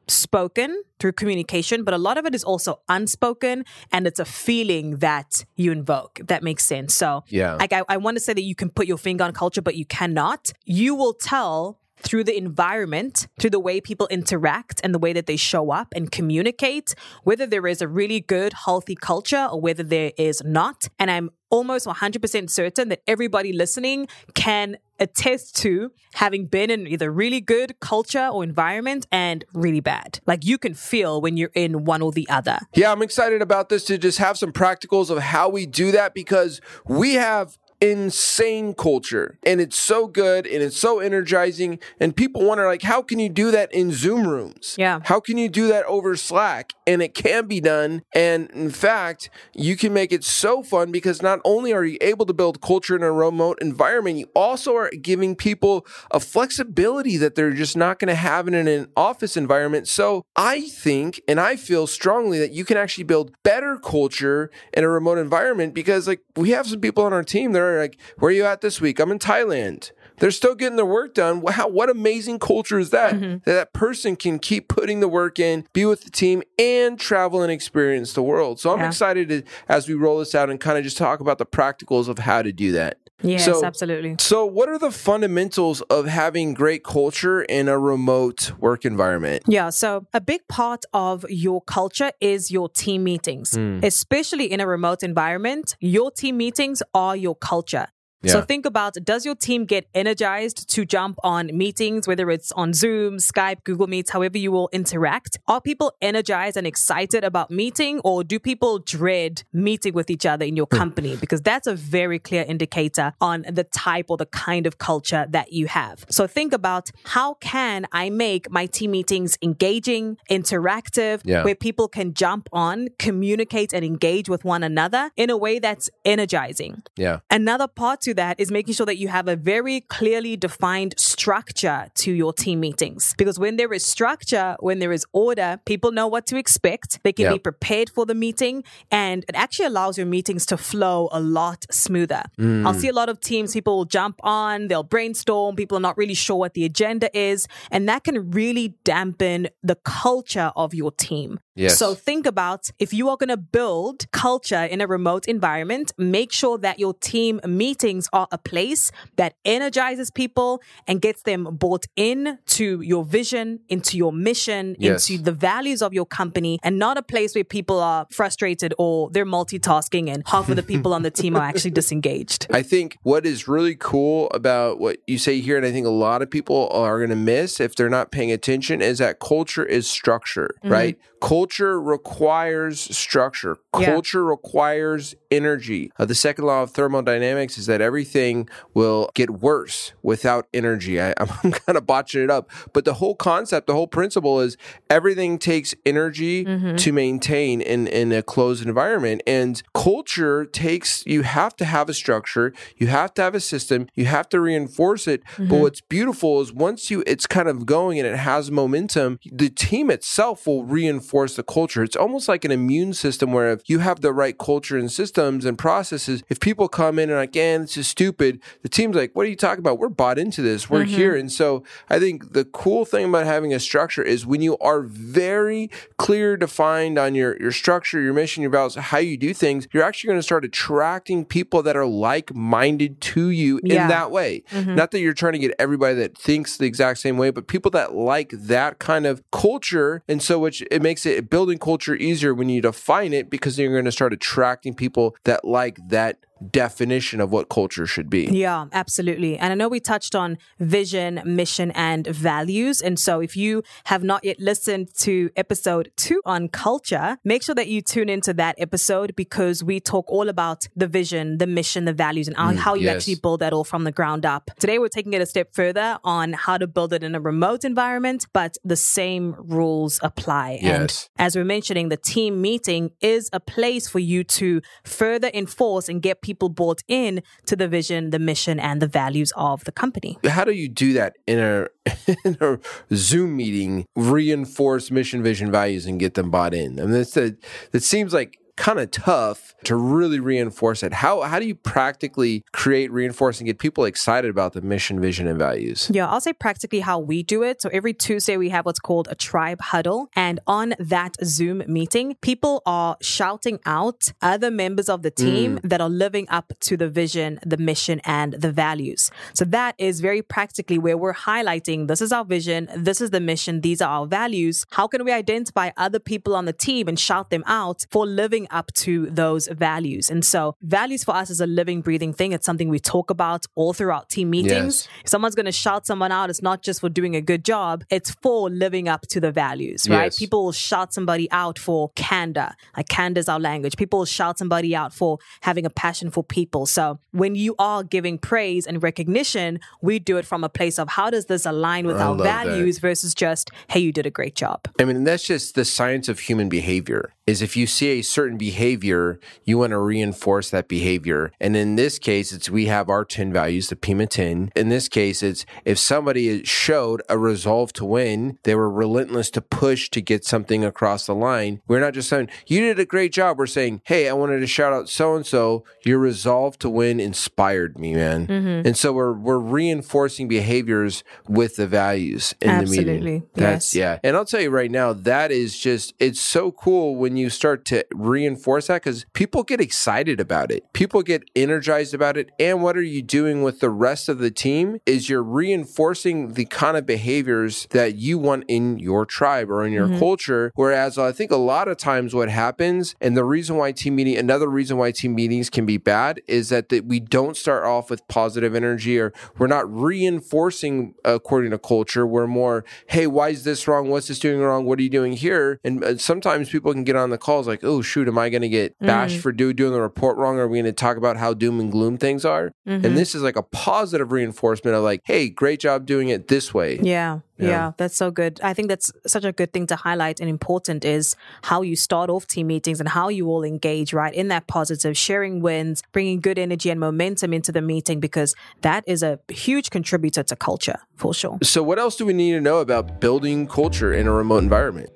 spoken 0.08 0.82
through 1.00 1.12
communication, 1.14 1.84
but 1.84 1.94
a 1.94 1.98
lot 1.98 2.18
of 2.18 2.26
it 2.26 2.34
is 2.34 2.44
also 2.44 2.80
unspoken 2.90 3.64
and 3.92 4.08
it's 4.08 4.20
a 4.20 4.26
feeling 4.26 4.98
that 4.98 5.46
you 5.56 5.72
invoke. 5.72 6.20
That 6.28 6.42
makes 6.44 6.66
sense. 6.66 6.96
So 6.96 7.24
Yeah. 7.28 7.56
like 7.56 7.74
I, 7.74 7.84
I 7.88 7.98
want 7.98 8.18
to 8.18 8.24
say 8.24 8.34
that 8.34 8.42
you 8.42 8.56
can 8.56 8.70
put 8.70 8.88
your 8.88 8.98
finger 8.98 9.24
on 9.24 9.34
culture, 9.34 9.62
but 9.62 9.76
you 9.76 9.86
cannot. 9.86 10.52
You 10.66 10.96
will 10.96 11.14
tell 11.14 11.80
through 12.02 12.24
the 12.24 12.36
environment, 12.38 13.28
through 13.40 13.50
the 13.50 13.60
way 13.60 13.82
people 13.82 14.08
interact 14.08 14.80
and 14.84 14.96
the 14.96 15.00
way 15.00 15.12
that 15.14 15.26
they 15.26 15.36
show 15.36 15.70
up 15.70 15.90
and 15.94 16.10
communicate, 16.12 16.96
whether 17.24 17.46
there 17.46 17.68
is 17.68 17.82
a 17.82 17.88
really 17.90 18.22
good, 18.22 18.54
healthy 18.66 18.96
culture 18.96 19.48
or 19.52 19.60
whether 19.60 19.84
there 19.84 20.14
is 20.18 20.42
not. 20.46 20.88
And 20.98 21.12
I'm 21.12 21.30
almost 21.50 21.86
100% 21.86 22.50
certain 22.50 22.88
that 22.90 23.02
everybody 23.06 23.52
listening 23.52 24.08
can 24.34 24.78
attest 25.00 25.56
to 25.58 25.92
having 26.14 26.46
been 26.46 26.70
in 26.70 26.88
either 26.88 27.12
really 27.12 27.42
good 27.42 27.80
culture 27.80 28.28
or 28.28 28.44
environment 28.44 29.08
and 29.12 29.46
really 29.54 29.80
bad. 29.80 30.20
Like 30.26 30.46
you 30.46 30.58
can 30.58 30.74
feel 30.74 31.22
when 31.22 31.38
you're 31.38 31.52
in 31.54 31.86
one 31.86 32.02
or 32.02 32.12
the 32.12 32.28
other. 32.30 32.60
Yeah, 32.76 32.92
I'm 32.92 33.02
excited 33.02 33.42
about 33.42 33.70
this 33.70 33.84
to 33.86 33.98
just 33.98 34.18
have 34.18 34.38
some 34.38 34.52
practicals 34.52 35.10
of 35.10 35.20
how 35.20 35.50
we 35.50 35.66
do 35.66 35.92
that 35.92 36.14
because 36.14 36.62
we 36.86 37.14
have 37.14 37.58
insane 37.82 38.74
culture. 38.74 39.38
And 39.44 39.62
it's 39.62 39.78
so 39.78 40.08
good 40.08 40.46
and 40.46 40.62
it's 40.62 40.78
so 40.78 41.00
energizing. 41.00 41.80
And 42.00 42.16
people 42.16 42.46
wonder 42.46 42.66
like 42.66 42.82
how 42.82 43.02
can 43.02 43.20
you 43.20 43.30
do 43.30 43.52
that 43.52 43.74
in 43.74 43.92
zoom 43.92 44.28
rooms? 44.28 44.76
Yeah. 44.78 45.00
how 45.04 45.20
can 45.20 45.38
you 45.38 45.50
do 45.50 45.68
that 45.68 45.86
over 45.86 46.16
slack? 46.16 46.74
And 46.86 47.02
it 47.02 47.14
can 47.14 47.48
be 47.48 47.60
done. 47.60 48.04
And 48.14 48.50
in 48.52 48.70
fact 48.72 49.30
you 49.54 49.76
can 49.76 49.94
make 49.94 50.12
it 50.12 50.24
so 50.24 50.64
fun 50.64 50.92
because 50.92 51.22
not 51.22 51.40
only 51.46 51.74
are 51.74 51.86
you 51.86 51.98
able 52.02 52.26
to 52.26 52.34
build 52.34 52.62
culture 52.62 52.96
in 52.96 53.04
a 53.04 53.12
remote 53.12 53.58
environment 53.62 54.18
you 54.18 54.28
also 54.36 54.76
are 54.76 54.90
giving 55.02 55.36
people 55.36 55.86
a 56.12 56.20
flexibility 56.20 57.18
that 57.18 57.36
they're 57.36 57.54
just 57.54 57.78
not 57.78 58.00
going 58.00 58.10
to 58.10 58.16
have 58.16 58.48
in 58.48 58.54
an 58.54 58.88
office 58.96 59.38
environment. 59.38 59.88
So 59.88 60.26
i 60.36 60.62
think 60.62 61.22
and 61.28 61.40
i 61.40 61.56
feel 61.56 61.88
strongly 61.88 62.40
that 62.40 62.52
you 62.52 62.66
can 62.66 62.78
actually 62.78 63.04
build 63.04 63.32
better 63.44 63.78
culture 63.78 64.50
in 64.74 64.84
a 64.84 64.90
remote 64.90 65.18
environment 65.18 65.74
because 65.74 66.08
like 66.08 66.22
we 66.36 66.52
have 66.52 66.68
some 66.68 66.80
people 66.80 67.04
on 67.04 67.14
our 67.14 67.24
team 67.24 67.52
that 67.54 67.62
are 67.62 67.69
like 67.78 68.00
where 68.18 68.30
are 68.30 68.34
you 68.34 68.46
at 68.46 68.62
this 68.62 68.82
week 68.82 69.00
i'm 69.00 69.12
in 69.12 69.20
thailand 69.20 69.92
they're 70.20 70.32
still 70.32 70.54
getting 70.54 70.76
their 70.76 70.86
work 70.86 71.14
done. 71.14 71.40
Wow, 71.40 71.70
what 71.70 71.90
amazing 71.90 72.40
culture 72.40 72.78
is 72.78 72.90
that? 72.90 73.14
Mm-hmm. 73.14 73.38
That 73.46 73.54
that 73.54 73.74
person 73.74 74.18
can 74.18 74.38
keep 74.38 74.68
putting 74.68 75.00
the 75.00 75.08
work 75.08 75.40
in, 75.40 75.66
be 75.72 75.86
with 75.86 76.04
the 76.04 76.10
team, 76.10 76.44
and 76.58 77.00
travel 77.00 77.42
and 77.42 77.50
experience 77.50 78.12
the 78.12 78.22
world. 78.22 78.60
So 78.60 78.72
I'm 78.74 78.80
Yeah. 78.80 78.88
excited 78.88 79.30
to, 79.30 79.44
as 79.70 79.88
we 79.88 79.94
roll 79.94 80.20
this 80.20 80.36
out 80.36 80.50
and 80.50 80.60
kind 80.60 80.78
of 80.78 80.84
just 80.84 80.98
talk 80.98 81.22
about 81.22 81.38
the 81.38 81.46
practicals 81.46 82.10
of 82.10 82.20
how 82.20 82.42
to 82.42 82.52
do 82.52 82.74
that. 82.74 82.98
Yes, 83.22 83.46
So- 83.46 83.66
absolutely. 83.66 84.16
So, 84.20 84.46
what 84.46 84.70
are 84.70 84.78
the 84.80 84.92
fundamentals 84.92 85.82
of 85.90 86.06
having 86.08 86.54
great 86.54 86.84
culture 86.84 87.42
in 87.42 87.68
a 87.68 87.78
remote 87.78 88.54
work 88.60 88.86
environment? 88.86 89.44
Yeah, 89.48 89.70
so 89.70 90.06
a 90.14 90.22
big 90.22 90.48
part 90.48 90.86
of 90.94 91.26
your 91.30 91.62
culture 91.62 92.12
is 92.22 92.50
your 92.52 92.70
team 92.70 93.04
meetings, 93.04 93.56
Hmm. 93.56 93.80
especially 93.84 94.46
in 94.52 94.60
a 94.62 94.68
remote 94.68 95.04
environment. 95.04 95.76
Your 95.80 96.12
team 96.12 96.38
meetings 96.38 96.82
are 96.94 97.16
your 97.16 97.36
culture. 97.36 97.88
So 98.28 98.42
think 98.42 98.66
about 98.66 98.96
does 99.04 99.26
your 99.26 99.36
team 99.36 99.66
get 99.66 99.88
energized 99.96 100.70
to 100.72 100.86
jump 100.86 101.20
on 101.24 101.56
meetings, 101.58 102.06
whether 102.06 102.30
it's 102.30 102.52
on 102.52 102.74
Zoom, 102.74 103.18
Skype, 103.18 103.64
Google 103.64 103.88
Meets, 103.88 104.10
however 104.10 104.38
you 104.38 104.52
will 104.52 104.70
interact? 104.74 105.40
Are 105.48 105.62
people 105.62 105.94
energized 106.02 106.58
and 106.58 106.68
excited 106.68 107.24
about 107.24 107.50
meeting, 107.50 108.02
or 108.04 108.26
do 108.26 108.38
people 108.38 108.80
dread 108.80 109.44
meeting 109.54 109.94
with 109.94 110.10
each 110.10 110.26
other 110.26 110.44
in 110.44 110.58
your 110.58 110.68
hmm. 110.70 110.78
company? 110.78 111.16
Because 111.16 111.42
that's 111.42 111.66
a 111.66 111.76
very 111.76 112.20
clear 112.20 112.44
indicator 112.44 113.14
on 113.22 113.46
the 113.50 113.64
type 113.64 114.08
or 114.10 114.18
the 114.18 114.26
kind 114.26 114.68
of 114.68 114.80
culture 114.80 115.26
that 115.30 115.54
you 115.54 115.68
have. 115.68 116.06
So 116.10 116.28
think 116.28 116.52
about 116.52 116.92
how 117.06 117.36
can 117.36 117.86
I 117.94 118.10
make 118.10 118.52
my 118.52 118.66
team 118.66 118.92
meetings 118.92 119.38
engaging, 119.42 120.18
interactive, 120.30 121.22
Yeah. 121.24 121.44
where 121.44 121.56
people 121.56 121.88
can 121.88 122.14
jump 122.14 122.50
on, 122.52 122.90
communicate, 122.98 123.72
and 123.72 123.86
engage 123.86 124.28
with 124.28 124.44
one 124.44 124.64
another 124.64 125.12
in 125.16 125.30
a 125.30 125.38
way 125.38 125.60
that's 125.60 125.90
energizing. 126.04 126.84
Yeah. 126.98 127.20
Another 127.30 127.68
part 127.68 128.02
to 128.10 128.14
that 128.16 128.40
is 128.40 128.52
making 128.52 128.74
sure 128.74 128.86
that 128.86 128.98
you 128.98 129.08
have 129.08 129.28
a 129.28 129.36
very 129.36 129.82
clearly 129.82 130.36
defined 130.36 130.94
structure 130.98 131.88
to 131.96 132.12
your 132.12 132.34
team 132.34 132.60
meetings. 132.60 133.14
Because 133.18 133.38
when 133.40 133.56
there 133.58 133.72
is 133.74 133.86
structure, 133.86 134.56
when 134.60 134.80
there 134.80 134.92
is 134.92 135.06
order, 135.14 135.60
people 135.66 135.92
know 135.92 136.08
what 136.08 136.26
to 136.28 136.38
expect. 136.38 137.00
They 137.04 137.14
can 137.14 137.26
Yeah. 137.26 137.34
be 137.34 137.40
prepared 137.40 137.90
for 137.90 138.06
the 138.06 138.16
meeting 138.16 138.64
and 138.92 139.24
it 139.30 139.36
actually 139.36 139.66
allows 139.66 139.98
your 139.98 140.08
meetings 140.08 140.46
to 140.48 140.58
flow 140.58 141.10
a 141.12 141.20
lot 141.20 141.66
smoother. 141.72 142.24
Mm. 142.40 142.66
I'll 142.66 142.74
see 142.74 142.88
a 142.90 142.94
lot 143.02 143.10
of 143.10 143.20
teams, 143.20 143.54
people 143.54 143.78
will 143.78 143.86
jump 144.00 144.16
on, 144.24 144.68
they'll 144.70 144.84
brainstorm, 144.96 145.56
people 145.56 145.78
are 145.78 145.82
not 145.90 145.98
really 145.98 146.14
sure 146.14 146.38
what 146.38 146.54
the 146.54 146.66
agenda 146.66 147.08
is. 147.18 147.48
And 147.72 147.88
that 147.90 148.04
can 148.04 148.32
really 148.32 148.76
dampen 148.84 149.50
the 149.64 149.76
culture 149.76 150.52
of 150.56 150.74
your 150.74 150.92
team. 150.92 151.40
Yes. 151.60 151.78
So 151.78 151.94
think 151.94 152.26
about 152.26 152.72
if 152.80 152.94
you 152.94 153.10
are 153.10 153.18
going 153.18 153.30
to 153.30 153.38
build 153.38 154.10
culture 154.12 154.64
in 154.64 154.80
a 154.80 154.88
remote 154.88 155.28
environment, 155.28 155.92
make 155.98 156.32
sure 156.32 156.58
that 156.60 156.80
your 156.80 156.94
team 156.94 157.42
meetings 157.46 158.08
are 158.14 158.30
a 158.32 158.38
place 158.38 158.92
that 159.18 159.34
energizes 159.44 160.10
people 160.10 160.62
and 160.88 161.02
gets 161.02 161.24
them 161.24 161.44
bought 161.52 161.86
in 161.98 162.40
to 162.48 162.80
your 162.80 163.04
vision, 163.04 163.60
into 163.68 163.98
your 163.98 164.14
mission, 164.14 164.78
Yes. 164.80 165.10
into 165.10 165.22
the 165.22 165.34
values 165.34 165.82
of 165.82 165.94
your 165.94 166.06
company, 166.06 166.60
and 166.64 166.80
not 166.80 166.98
a 166.98 167.02
place 167.02 167.36
where 167.36 167.44
people 167.44 167.80
are 167.80 168.08
frustrated 168.10 168.74
or 168.78 169.10
they're 169.12 169.26
multitasking 169.26 170.10
and 170.10 170.24
half 170.28 170.48
of 170.48 170.56
the 170.56 170.64
people 170.64 170.94
on 170.94 171.04
the 171.04 171.12
team 171.12 171.36
are 171.36 171.44
actually 171.44 171.72
disengaged. 171.82 172.48
I 172.52 172.64
think 172.64 172.98
what 173.04 173.26
is 173.26 173.50
really 173.50 173.76
cool 173.76 174.30
about 174.32 174.80
what 174.80 175.00
you 175.08 175.18
say 175.18 175.42
here, 175.42 175.58
and 175.58 175.66
I 175.66 175.72
think 175.72 175.86
a 175.86 175.98
lot 176.08 176.22
of 176.22 176.32
people 176.32 176.70
are 176.72 176.98
going 177.00 177.10
to 177.10 177.18
miss 177.18 177.60
if 177.60 177.76
they're 177.76 177.90
not 177.90 178.12
paying 178.12 178.32
attention, 178.32 178.82
is 178.82 179.00
that 179.00 179.20
culture 179.20 179.66
is 179.66 179.90
structure, 179.90 180.56
mm-hmm. 180.64 180.72
right? 180.72 180.98
Culture 181.22 181.49
requires 181.58 182.80
structure. 182.96 183.58
Yeah. 183.78 183.88
Culture 183.88 184.24
requires 184.24 185.16
energy. 185.32 185.92
Uh, 185.98 186.06
the 186.06 186.16
second 186.16 186.46
law 186.46 186.64
of 186.64 186.72
thermodynamics 186.72 187.58
is 187.58 187.66
that 187.68 187.82
everything 187.82 188.50
will 188.74 189.10
get 189.14 189.30
worse 189.30 189.94
without 190.02 190.48
energy. 190.54 191.02
I, 191.02 191.14
I'm 191.18 191.52
kind 191.52 191.78
of 191.78 191.86
botching 191.86 192.24
it 192.24 192.32
up, 192.32 192.50
but 192.74 192.86
the 192.86 192.96
whole 192.96 193.16
concept, 193.16 193.68
the 193.68 193.74
whole 193.74 193.88
principle 193.88 194.40
is 194.40 194.58
everything 194.90 195.38
takes 195.38 195.74
energy 195.86 196.44
to 196.78 196.92
maintain 196.92 197.62
in, 197.62 197.88
in 197.88 198.12
a 198.12 198.22
closed 198.24 198.66
environment. 198.66 199.22
And 199.28 199.62
culture 199.74 200.46
takes, 200.46 201.06
you 201.06 201.24
have 201.24 201.56
to 201.58 201.66
have 201.66 201.90
a 201.90 201.94
structure, 201.94 202.54
you 202.78 202.88
have 202.88 203.14
to 203.16 203.22
have 203.22 203.36
a 203.36 203.40
system, 203.40 203.88
you 203.96 204.06
have 204.06 204.30
to 204.30 204.40
reinforce 204.40 205.08
it. 205.08 205.22
But 205.50 205.58
what's 205.60 205.82
beautiful 205.82 206.42
is 206.42 206.52
once 206.52 206.90
you, 206.90 207.04
it's 207.06 207.28
kind 207.28 207.48
of 207.48 207.66
going 207.66 208.00
and 208.00 208.08
it 208.08 208.18
has 208.18 208.52
momentum, 208.52 209.20
the 209.32 209.50
team 209.50 209.90
itself 209.92 210.48
will 210.48 210.64
reinforce 210.64 211.36
the 211.36 211.44
culture. 211.44 211.84
It's 211.84 211.96
almost 211.96 212.28
like 212.28 212.46
an 212.46 212.52
immune 212.52 212.94
system 212.94 213.32
where 213.32 213.52
if 213.52 213.70
you 213.70 213.80
have 213.80 214.02
the 214.02 214.14
right 214.14 214.38
culture 214.38 214.78
and 214.78 214.92
systems 215.20 215.46
and 215.46 215.58
processes, 215.58 216.24
if 216.30 216.40
people 216.40 216.68
come 216.70 216.98
in 216.98 217.10
and 217.10 217.20
like, 217.20 217.36
eh, 217.36 217.58
this 217.58 217.76
is 217.78 217.88
stupid, 217.88 218.40
the 218.62 218.70
team's 218.70 218.96
like, 218.96 219.14
what 219.16 219.26
are 219.26 219.30
you 219.30 219.36
talking 219.36 219.60
about? 219.60 219.78
We're 219.78 219.90
bought 219.90 220.18
into 220.18 220.42
this. 220.42 220.70
We're 220.70 220.84
here. 220.86 221.16
And 221.16 221.30
so 221.32 221.64
I 221.90 222.00
think 222.00 222.32
the 222.34 222.46
cool 222.46 222.86
thing 222.86 223.06
about 223.10 223.26
having 223.26 223.54
a 223.54 223.60
structure 223.60 224.02
is 224.02 224.26
when 224.26 224.42
you 224.42 224.58
are 224.60 224.82
very 224.82 225.70
clear 225.98 226.38
defined 226.38 226.98
on 226.98 227.16
your, 227.16 227.38
your 227.42 227.52
structure, 227.52 228.00
your 228.00 228.14
mission, 228.14 228.42
your 228.42 228.52
values, 228.52 228.76
how 228.76 228.98
you 229.00 229.18
do 229.18 229.34
things, 229.34 229.68
you're 229.74 229.84
actually 229.84 230.08
going 230.08 230.20
to 230.20 230.24
start 230.24 230.46
attracting 230.46 231.26
people 231.26 231.62
that 231.64 231.76
are 231.76 231.86
like 231.86 232.34
minded 232.34 233.02
to 233.02 233.30
you 233.30 233.60
Yeah. 233.64 233.84
in 233.84 233.88
that 233.90 234.12
way. 234.12 234.44
Not 234.54 234.92
that 234.92 235.00
you're 235.00 235.14
trying 235.14 235.34
to 235.34 235.40
get 235.40 235.54
everybody 235.60 235.96
that 235.96 236.18
thinks 236.18 236.56
the 236.58 236.66
exact 236.66 237.00
same 237.00 237.18
way, 237.18 237.30
but 237.32 237.48
people 237.48 237.72
that 237.72 237.94
like 237.94 238.30
that 238.32 238.80
kind 238.80 239.06
of 239.06 239.22
culture. 239.32 240.02
And 240.08 240.22
so 240.24 240.40
which 240.40 240.64
it 240.72 240.82
makes 240.82 241.06
it 241.06 241.30
building 241.30 241.58
culture 241.58 241.96
easier 241.96 242.34
when 242.34 242.48
you 242.48 242.62
define 242.62 243.12
it 243.14 243.30
because 243.30 243.58
then 243.58 243.66
you're 243.66 243.74
going 243.74 243.86
to 243.86 243.92
start 243.92 244.14
attracting 244.14 244.74
people 244.74 245.09
that 245.24 245.46
like 245.46 245.78
that 245.90 246.18
definition 246.52 247.22
of 247.22 247.32
what 247.32 247.50
culture 247.50 247.86
should 247.86 248.10
be. 248.10 248.26
Yeah, 248.26 248.66
absolutely. 248.72 249.38
And 249.38 249.52
I 249.52 249.56
know 249.56 249.68
we 249.68 249.80
touched 249.80 250.16
on 250.16 250.38
vision, 250.60 251.22
mission, 251.26 251.72
and 251.72 252.08
values. 252.08 252.82
And 252.82 253.00
so 253.00 253.20
if 253.20 253.36
you 253.36 253.64
have 253.86 254.04
not 254.04 254.24
yet 254.24 254.40
listened 254.40 254.94
to 255.00 255.30
episode 255.36 255.92
two 255.98 256.22
on 256.26 256.48
culture, 256.48 257.18
make 257.24 257.44
sure 257.44 257.56
that 257.56 257.68
you 257.68 257.82
tune 257.82 258.10
into 258.10 258.34
that 258.34 258.56
episode 258.58 259.16
because 259.16 259.64
we 259.64 259.80
talk 259.80 260.06
all 260.10 260.30
about 260.30 260.68
the 260.76 260.88
vision, 260.88 261.38
the 261.38 261.48
mission, 261.48 261.86
the 261.86 261.94
values, 261.94 262.28
and 262.28 262.38
how, 262.38 262.52
mm, 262.52 262.56
how 262.58 262.74
you 262.74 262.86
yes. 262.86 262.96
actually 262.96 263.16
build 263.16 263.42
that 263.42 263.54
all 263.54 263.64
from 263.64 263.84
the 263.84 263.92
ground 263.92 264.26
up. 264.26 264.52
Today, 264.60 264.80
we're 264.80 264.88
taking 264.88 265.14
it 265.14 265.22
a 265.22 265.26
step 265.26 265.54
further 265.54 266.00
on 266.04 266.34
how 266.34 266.58
to 266.58 266.68
build 266.68 266.94
it 266.94 267.04
in 267.04 267.16
a 267.16 267.20
remote 267.20 267.64
environment, 267.66 268.26
but 268.34 268.58
the 268.64 268.76
same 268.76 269.36
rules 269.38 270.00
apply. 270.04 270.60
Yes. 270.62 271.10
And 271.18 271.26
as 271.28 271.36
we're 271.36 271.44
mentioning, 271.44 271.90
the 271.90 271.98
team 271.98 272.42
meeting 272.42 272.92
is 273.02 273.30
a 273.34 273.40
place 273.40 273.88
for 273.90 274.00
you 274.00 274.24
to 274.24 274.62
further 274.84 275.30
enforce 275.34 275.90
and 275.90 276.02
get 276.02 276.22
people 276.22 276.29
bought 276.34 276.84
in 276.88 277.24
to 277.46 277.56
the 277.56 277.68
vision, 277.68 278.12
the 278.12 278.20
mission, 278.20 278.60
and 278.60 278.82
the 278.82 278.88
values 278.88 279.34
of 279.36 279.64
the 279.64 279.72
company. 279.72 280.18
How 280.28 280.44
do 280.44 280.52
you 280.52 280.70
do 280.70 280.94
that 280.94 281.16
in 281.26 281.40
a 281.40 281.68
in 282.26 282.38
a 282.42 282.60
Zoom 282.94 283.36
meeting? 283.36 283.86
Reinforce 283.96 284.92
mission, 284.92 285.24
vision, 285.24 285.52
values, 285.52 285.86
and 285.86 286.00
get 286.00 286.14
them 286.14 286.30
bought 286.30 286.54
in. 286.54 286.80
I 286.80 286.84
mean, 286.84 286.92
that's 286.92 287.18
a, 287.18 287.34
seems 287.80 288.14
like 288.14 288.38
kind 288.60 288.78
of 288.78 288.92
tough 288.92 289.56
to 289.64 289.76
really 289.76 290.20
reinforce 290.20 290.84
it. 290.84 290.94
How 290.94 291.22
how 291.22 291.40
do 291.40 291.48
you 291.48 291.56
practically 291.56 292.44
create, 292.52 292.92
reinforce, 292.92 293.40
and 293.40 293.48
get 293.48 293.58
people 293.58 293.86
excited 293.86 294.30
about 294.30 294.54
the 294.54 294.62
mission, 294.62 295.00
vision, 295.00 295.28
and 295.28 295.40
values? 295.40 295.90
Yeah, 295.92 296.08
I'll 296.08 296.22
say 296.22 296.34
practically 296.34 296.82
how 296.82 297.00
we 297.00 297.24
do 297.24 297.42
it. 297.42 297.62
So 297.62 297.70
every 297.72 297.94
Tuesday, 297.94 298.36
we 298.36 298.50
have 298.50 298.66
what's 298.66 298.80
called 298.80 299.08
a 299.10 299.16
tribe 299.16 299.62
huddle. 299.62 300.10
And 300.16 300.40
on 300.46 300.76
that 300.78 301.16
Zoom 301.24 301.64
meeting, 301.68 302.16
people 302.22 302.62
are 302.66 302.98
shouting 303.02 303.60
out 303.66 304.12
other 304.22 304.52
members 304.52 304.90
of 304.90 305.04
the 305.04 305.12
team 305.12 305.58
mm. 305.58 305.70
that 305.70 305.80
are 305.80 305.90
living 305.90 306.28
up 306.30 306.52
to 306.60 306.76
the 306.76 306.90
vision, 306.90 307.40
the 307.46 307.58
mission, 307.58 308.02
and 308.04 308.34
the 308.34 308.52
values. 308.52 309.10
So 309.34 309.46
that 309.46 309.76
is 309.78 310.02
very 310.02 310.22
practically 310.22 310.78
where 310.78 310.98
we're 310.98 311.14
highlighting 311.14 311.88
this 311.88 312.02
is 312.02 312.12
our 312.12 312.26
vision, 312.26 312.68
this 312.76 313.00
is 313.00 313.12
the 313.12 313.22
mission, 313.22 313.62
these 313.62 313.82
are 313.82 313.90
our 313.90 314.06
values. 314.06 314.66
How 314.72 314.88
can 314.88 315.06
we 315.06 315.14
identify 315.14 315.72
other 315.78 316.00
people 316.00 316.36
on 316.36 316.44
the 316.44 316.54
team 316.54 316.90
and 316.90 317.00
shout 317.00 317.30
them 317.30 317.44
out 317.48 317.86
for 317.90 318.06
living 318.06 318.48
up 318.52 318.74
to 318.74 319.08
those 319.08 319.48
values? 319.48 320.10
And 320.10 320.24
so, 320.26 320.56
values 320.62 321.04
for 321.04 321.16
us 321.16 321.30
is 321.30 321.42
a 321.42 321.48
living, 321.48 321.82
breathing 321.82 322.14
thing. 322.14 322.32
It's 322.32 322.46
something 322.46 322.70
we 322.70 322.80
talk 322.80 323.10
about 323.10 323.46
all 323.56 323.74
throughout 323.74 324.10
team 324.10 324.30
meetings. 324.30 324.86
Yes. 324.86 324.88
If 325.04 325.10
someone's 325.10 325.36
going 325.36 325.46
to 325.46 325.52
shout 325.52 325.86
someone 325.86 326.12
out, 326.12 326.30
it's 326.30 326.42
not 326.42 326.62
just 326.62 326.82
for 326.82 326.90
doing 326.90 327.16
a 327.16 327.22
good 327.22 327.44
job, 327.46 327.84
it's 327.90 328.12
for 328.22 328.50
living 328.50 328.88
up 328.88 329.02
to 329.08 329.20
the 329.20 329.32
values, 329.32 329.88
right? 329.90 330.06
Yes. 330.06 330.20
People 330.20 330.46
will 330.46 330.52
shout 330.52 330.94
somebody 330.94 331.30
out 331.32 331.60
for 331.60 331.92
candor, 331.96 332.52
like 332.76 332.88
candor 332.88 333.20
is 333.20 333.30
our 333.30 333.40
language. 333.40 333.78
People 333.78 334.00
will 334.00 334.06
shout 334.06 334.38
somebody 334.38 334.76
out 334.76 334.94
for 334.94 335.20
having 335.42 335.66
a 335.66 335.70
passion 335.70 336.12
for 336.12 336.24
people. 336.24 336.66
So 336.66 337.00
when 337.12 337.36
you 337.36 337.56
are 337.60 337.84
giving 337.84 338.18
praise 338.18 338.66
and 338.66 338.82
recognition, 338.82 339.60
we 339.82 340.00
do 340.00 340.18
it 340.18 340.26
from 340.26 340.44
a 340.44 340.50
place 340.50 340.80
of 340.80 340.90
how 340.90 341.10
does 341.10 341.26
this 341.26 341.46
align 341.46 341.86
with 341.86 341.98
I 341.98 342.04
our 342.04 342.10
love 342.16 342.24
that. 342.24 342.46
values 342.46 342.80
versus 342.80 343.14
just, 343.14 343.52
hey, 343.70 343.80
you 343.80 343.92
did 343.92 344.06
a 344.06 344.12
great 344.12 344.36
job. 344.36 344.68
I 344.80 344.86
mean, 344.86 345.04
that's 345.04 345.24
just 345.24 345.56
the 345.56 345.66
science 345.66 346.10
of 346.10 346.20
human 346.20 346.50
behavior. 346.50 347.14
is 347.28 347.42
if 347.44 347.56
you 347.56 347.68
see 347.68 348.00
a 348.00 348.02
certain 348.02 348.38
behavior, 348.40 349.20
you 349.44 349.60
want 349.60 349.72
to 349.72 349.78
reinforce 349.78 350.50
that 350.50 350.68
behavior. 350.68 351.32
And 351.40 351.56
in 351.56 351.76
this 351.76 352.00
case, 352.00 352.32
it's 352.32 352.50
we 352.50 352.66
have 352.66 352.90
our 352.90 353.06
10 353.06 353.32
values, 353.32 353.70
the 353.70 353.76
PIMA 353.76 354.08
10. 354.08 354.52
In 354.56 354.70
this 354.70 354.90
case, 354.90 355.22
it's 355.22 355.46
if 355.66 355.78
somebody 355.78 356.44
showed 356.44 357.04
a 357.08 357.18
resolve 357.18 357.74
to 357.74 357.86
win, 357.86 358.40
they 358.44 358.56
were 358.56 358.70
relentless 358.70 359.30
to 359.32 359.42
push 359.42 359.90
to 359.90 360.02
get 360.02 360.26
something 360.26 360.64
across 360.64 361.06
the 361.06 361.16
line. 361.16 361.62
We're 361.68 361.80
not 361.80 361.94
just 361.94 362.10
saying, 362.10 362.30
you 362.48 362.62
did 362.62 362.80
a 362.80 362.86
great 362.86 363.14
job. 363.14 363.38
We're 363.38 363.46
saying, 363.46 363.82
hey, 363.86 364.10
I 364.10 364.14
wanted 364.14 364.40
to 364.40 364.48
shout 364.48 364.74
out 364.74 364.90
so 364.90 365.16
and 365.16 365.26
so. 365.26 365.64
Your 365.86 366.00
resolve 366.00 366.58
to 366.60 366.70
win 366.70 367.00
inspired 367.00 367.78
me, 367.78 367.94
man. 367.94 368.28
Mm-hmm. 368.28 368.68
And 368.68 368.78
so 368.78 368.94
we're 368.94 369.14
we're 369.14 369.38
reinforcing 369.38 370.28
behaviors 370.28 371.04
with 371.28 371.58
the 371.58 371.68
values 371.68 372.34
in 372.42 372.50
Absolutely. 372.50 372.84
the 372.84 373.00
meeting. 373.00 373.28
That's 373.34 373.76
yes. 373.76 373.80
yeah. 373.80 374.00
And 374.04 374.16
I'll 374.16 374.26
tell 374.26 374.42
you 374.42 374.50
right 374.50 374.72
now, 374.72 374.94
that 374.94 375.32
is 375.32 375.60
just 375.60 375.94
it's 376.00 376.20
so 376.20 376.52
cool 376.52 376.96
when 376.96 377.18
you 377.18 377.30
start 377.30 377.66
to 377.66 377.86
reinforce 377.94 378.29
that 378.36 378.84
because 378.84 379.06
people 379.14 379.44
get 379.44 379.62
excited 379.62 380.20
about 380.20 380.52
it. 380.52 380.72
People 380.74 381.02
get 381.02 381.24
energized 381.36 381.94
about 381.94 382.18
it. 382.18 382.30
And 382.40 382.62
what 382.62 382.78
are 382.78 382.82
you 382.82 383.02
doing 383.02 383.44
with 383.44 383.60
the 383.60 383.70
rest 383.70 384.10
of 384.10 384.20
the 384.20 384.32
team? 384.32 384.80
Is 384.86 385.10
you're 385.10 385.24
reinforcing 385.24 386.34
the 386.34 386.46
kind 386.46 386.78
of 386.78 386.86
behaviors 386.86 387.68
that 387.72 387.96
you 387.96 388.18
want 388.18 388.46
in 388.48 388.80
your 388.80 389.06
tribe 389.06 389.50
or 389.50 389.66
in 389.66 389.74
your 389.74 389.88
mm-hmm. 389.88 390.00
culture. 390.00 390.52
Whereas 390.56 390.98
I 390.98 391.12
think 391.12 391.32
a 391.32 391.38
lot 391.38 391.68
of 391.68 391.78
times 391.78 392.14
what 392.14 392.30
happens, 392.30 392.96
and 393.00 393.16
the 393.16 393.24
reason 393.24 393.56
why 393.56 393.72
team 393.72 393.96
meeting, 393.96 394.18
another 394.18 394.48
reason 394.48 394.78
why 394.78 394.92
team 394.92 395.16
meetings 395.16 395.50
can 395.50 395.66
be 395.66 395.78
bad 395.78 396.22
is 396.28 396.50
that, 396.50 396.70
that 396.70 396.86
we 396.86 397.00
don't 397.00 397.38
start 397.38 397.64
off 397.66 397.90
with 397.90 398.08
positive 398.08 398.56
energy 398.56 399.00
or 399.00 399.14
we're 399.38 399.48
not 399.48 399.72
reinforcing 399.72 400.96
according 401.06 401.52
to 401.52 401.58
culture. 401.58 402.06
We're 402.06 402.28
more, 402.28 402.66
hey, 402.88 403.08
why 403.08 403.30
is 403.30 403.44
this 403.44 403.68
wrong? 403.68 403.90
What's 403.90 404.08
this 404.08 404.20
doing 404.20 404.40
wrong? 404.40 404.66
What 404.66 404.80
are 404.80 404.82
you 404.82 404.90
doing 404.90 405.14
here? 405.14 405.60
And 405.64 405.84
uh, 405.84 405.98
sometimes 405.98 406.50
people 406.50 406.74
can 406.74 406.84
get 406.84 406.96
on 406.96 407.10
the 407.10 407.18
calls 407.18 407.48
like, 407.48 407.64
oh, 407.64 407.82
shoot, 407.82 408.08
am 408.10 408.18
I 408.18 408.30
going 408.30 408.42
to 408.42 408.50
get 408.50 408.78
bashed 408.80 409.18
mm. 409.18 409.22
for 409.22 409.32
do, 409.32 409.54
doing 409.54 409.72
the 409.72 409.82
report 409.82 410.18
wrong? 410.18 410.38
Are 410.38 410.48
we 410.48 410.58
going 410.58 410.66
to 410.66 410.74
talk 410.74 410.98
about 410.98 411.18
how 411.18 411.34
doom 411.34 411.60
and 411.60 411.72
gloom 411.72 411.98
things 411.98 412.26
are? 412.26 412.52
Mm-hmm. 412.68 412.86
And 412.86 412.98
this 412.98 413.16
is 413.16 413.22
like 413.22 413.38
a 413.38 413.44
positive 413.44 414.12
reinforcement 414.12 414.76
of 414.76 414.84
like, 414.84 415.02
hey, 415.06 415.30
great 415.30 415.62
job 415.62 415.86
doing 415.86 416.10
it 416.10 416.28
this 416.28 416.54
way. 416.54 416.80
Yeah. 416.82 417.20
Yeah. 417.38 417.48
yeah. 417.48 417.72
that's 417.78 417.96
so 417.96 418.12
good. 418.12 418.40
I 418.44 418.54
think 418.54 418.68
that's 418.68 418.92
such 419.08 419.24
a 419.24 419.32
good 419.32 419.54
thing 419.54 419.66
to 419.68 419.76
highlight 419.78 420.20
and 420.20 420.30
important 420.30 420.84
is 420.84 421.16
how 421.44 421.62
you 421.62 421.76
start 421.76 422.10
off 422.10 422.28
team 422.28 422.48
meetings 422.48 422.80
and 422.82 422.90
how 422.90 423.08
you 423.08 423.28
all 423.28 423.44
engage, 423.44 423.94
right? 423.94 424.14
In 424.14 424.28
that 424.28 424.48
positive, 424.48 424.98
sharing 424.98 425.40
wins, 425.42 425.82
bringing 425.94 426.20
good 426.20 426.38
energy 426.38 426.70
and 426.70 426.80
momentum 426.80 427.34
into 427.34 427.52
the 427.52 427.62
meeting, 427.62 428.02
because 428.02 428.36
that 428.62 428.84
is 428.88 429.04
a 429.04 429.20
huge 429.30 429.70
contributor 429.70 430.24
to 430.24 430.36
culture 430.36 430.80
for 430.96 431.14
sure. 431.14 431.38
So, 431.42 431.64
what 431.64 431.80
else 431.80 431.96
do 431.96 432.06
we 432.06 432.14
need 432.14 432.34
to 432.34 432.42
know 432.42 432.60
about 432.60 433.00
building 433.00 433.48
culture 433.48 433.94
in 433.94 434.06
a 434.08 434.12
remote 434.12 434.44
environment? 434.44 434.90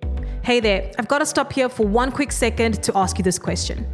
Hey 0.44 0.60
there, 0.60 0.92
I've 1.00 1.08
got 1.08 1.20
to 1.20 1.26
stop 1.26 1.54
here 1.54 1.70
for 1.70 1.88
one 1.88 2.12
quick 2.12 2.30
second 2.34 2.84
to 2.84 2.98
ask 2.98 3.18
you 3.18 3.24
this 3.24 3.40
question 3.40 3.88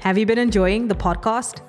Have 0.00 0.18
you 0.18 0.26
been 0.26 0.38
enjoying 0.38 0.88
the 0.88 0.94
podcast? 0.96 1.60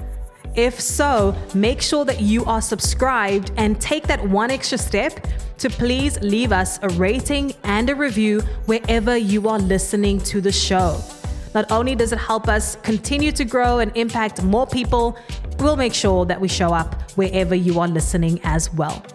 If 0.55 0.82
so, 0.82 1.36
make 1.53 1.79
sure 1.79 2.05
that 2.05 2.22
you 2.22 2.44
are 2.46 2.60
subscribed 2.60 3.51
and 3.58 3.79
take 3.79 4.08
that 4.08 4.27
one 4.27 4.50
extra 4.50 4.79
step 4.79 5.27
to 5.60 5.70
please 5.70 6.20
leave 6.22 6.51
us 6.51 6.79
a 6.82 6.89
rating 6.89 7.53
and 7.65 7.88
a 7.88 7.94
review 7.94 8.41
wherever 8.65 9.15
you 9.15 9.48
are 9.48 9.60
listening 9.60 10.17
to 10.22 10.41
the 10.41 10.51
show. 10.51 11.00
Not 11.53 11.72
only 11.72 11.94
does 11.94 12.12
it 12.12 12.17
help 12.17 12.48
us 12.48 12.77
continue 12.77 13.32
to 13.32 13.46
grow 13.46 13.77
and 13.77 13.96
impact 13.96 14.41
more 14.41 14.65
people, 14.65 15.20
we'll 15.60 15.77
make 15.77 15.94
sure 15.94 16.25
that 16.25 16.41
we 16.41 16.48
show 16.48 16.74
up 16.74 17.12
wherever 17.12 17.53
you 17.53 17.79
are 17.79 17.88
listening 17.88 18.39
as 18.44 18.74
well. 18.74 19.05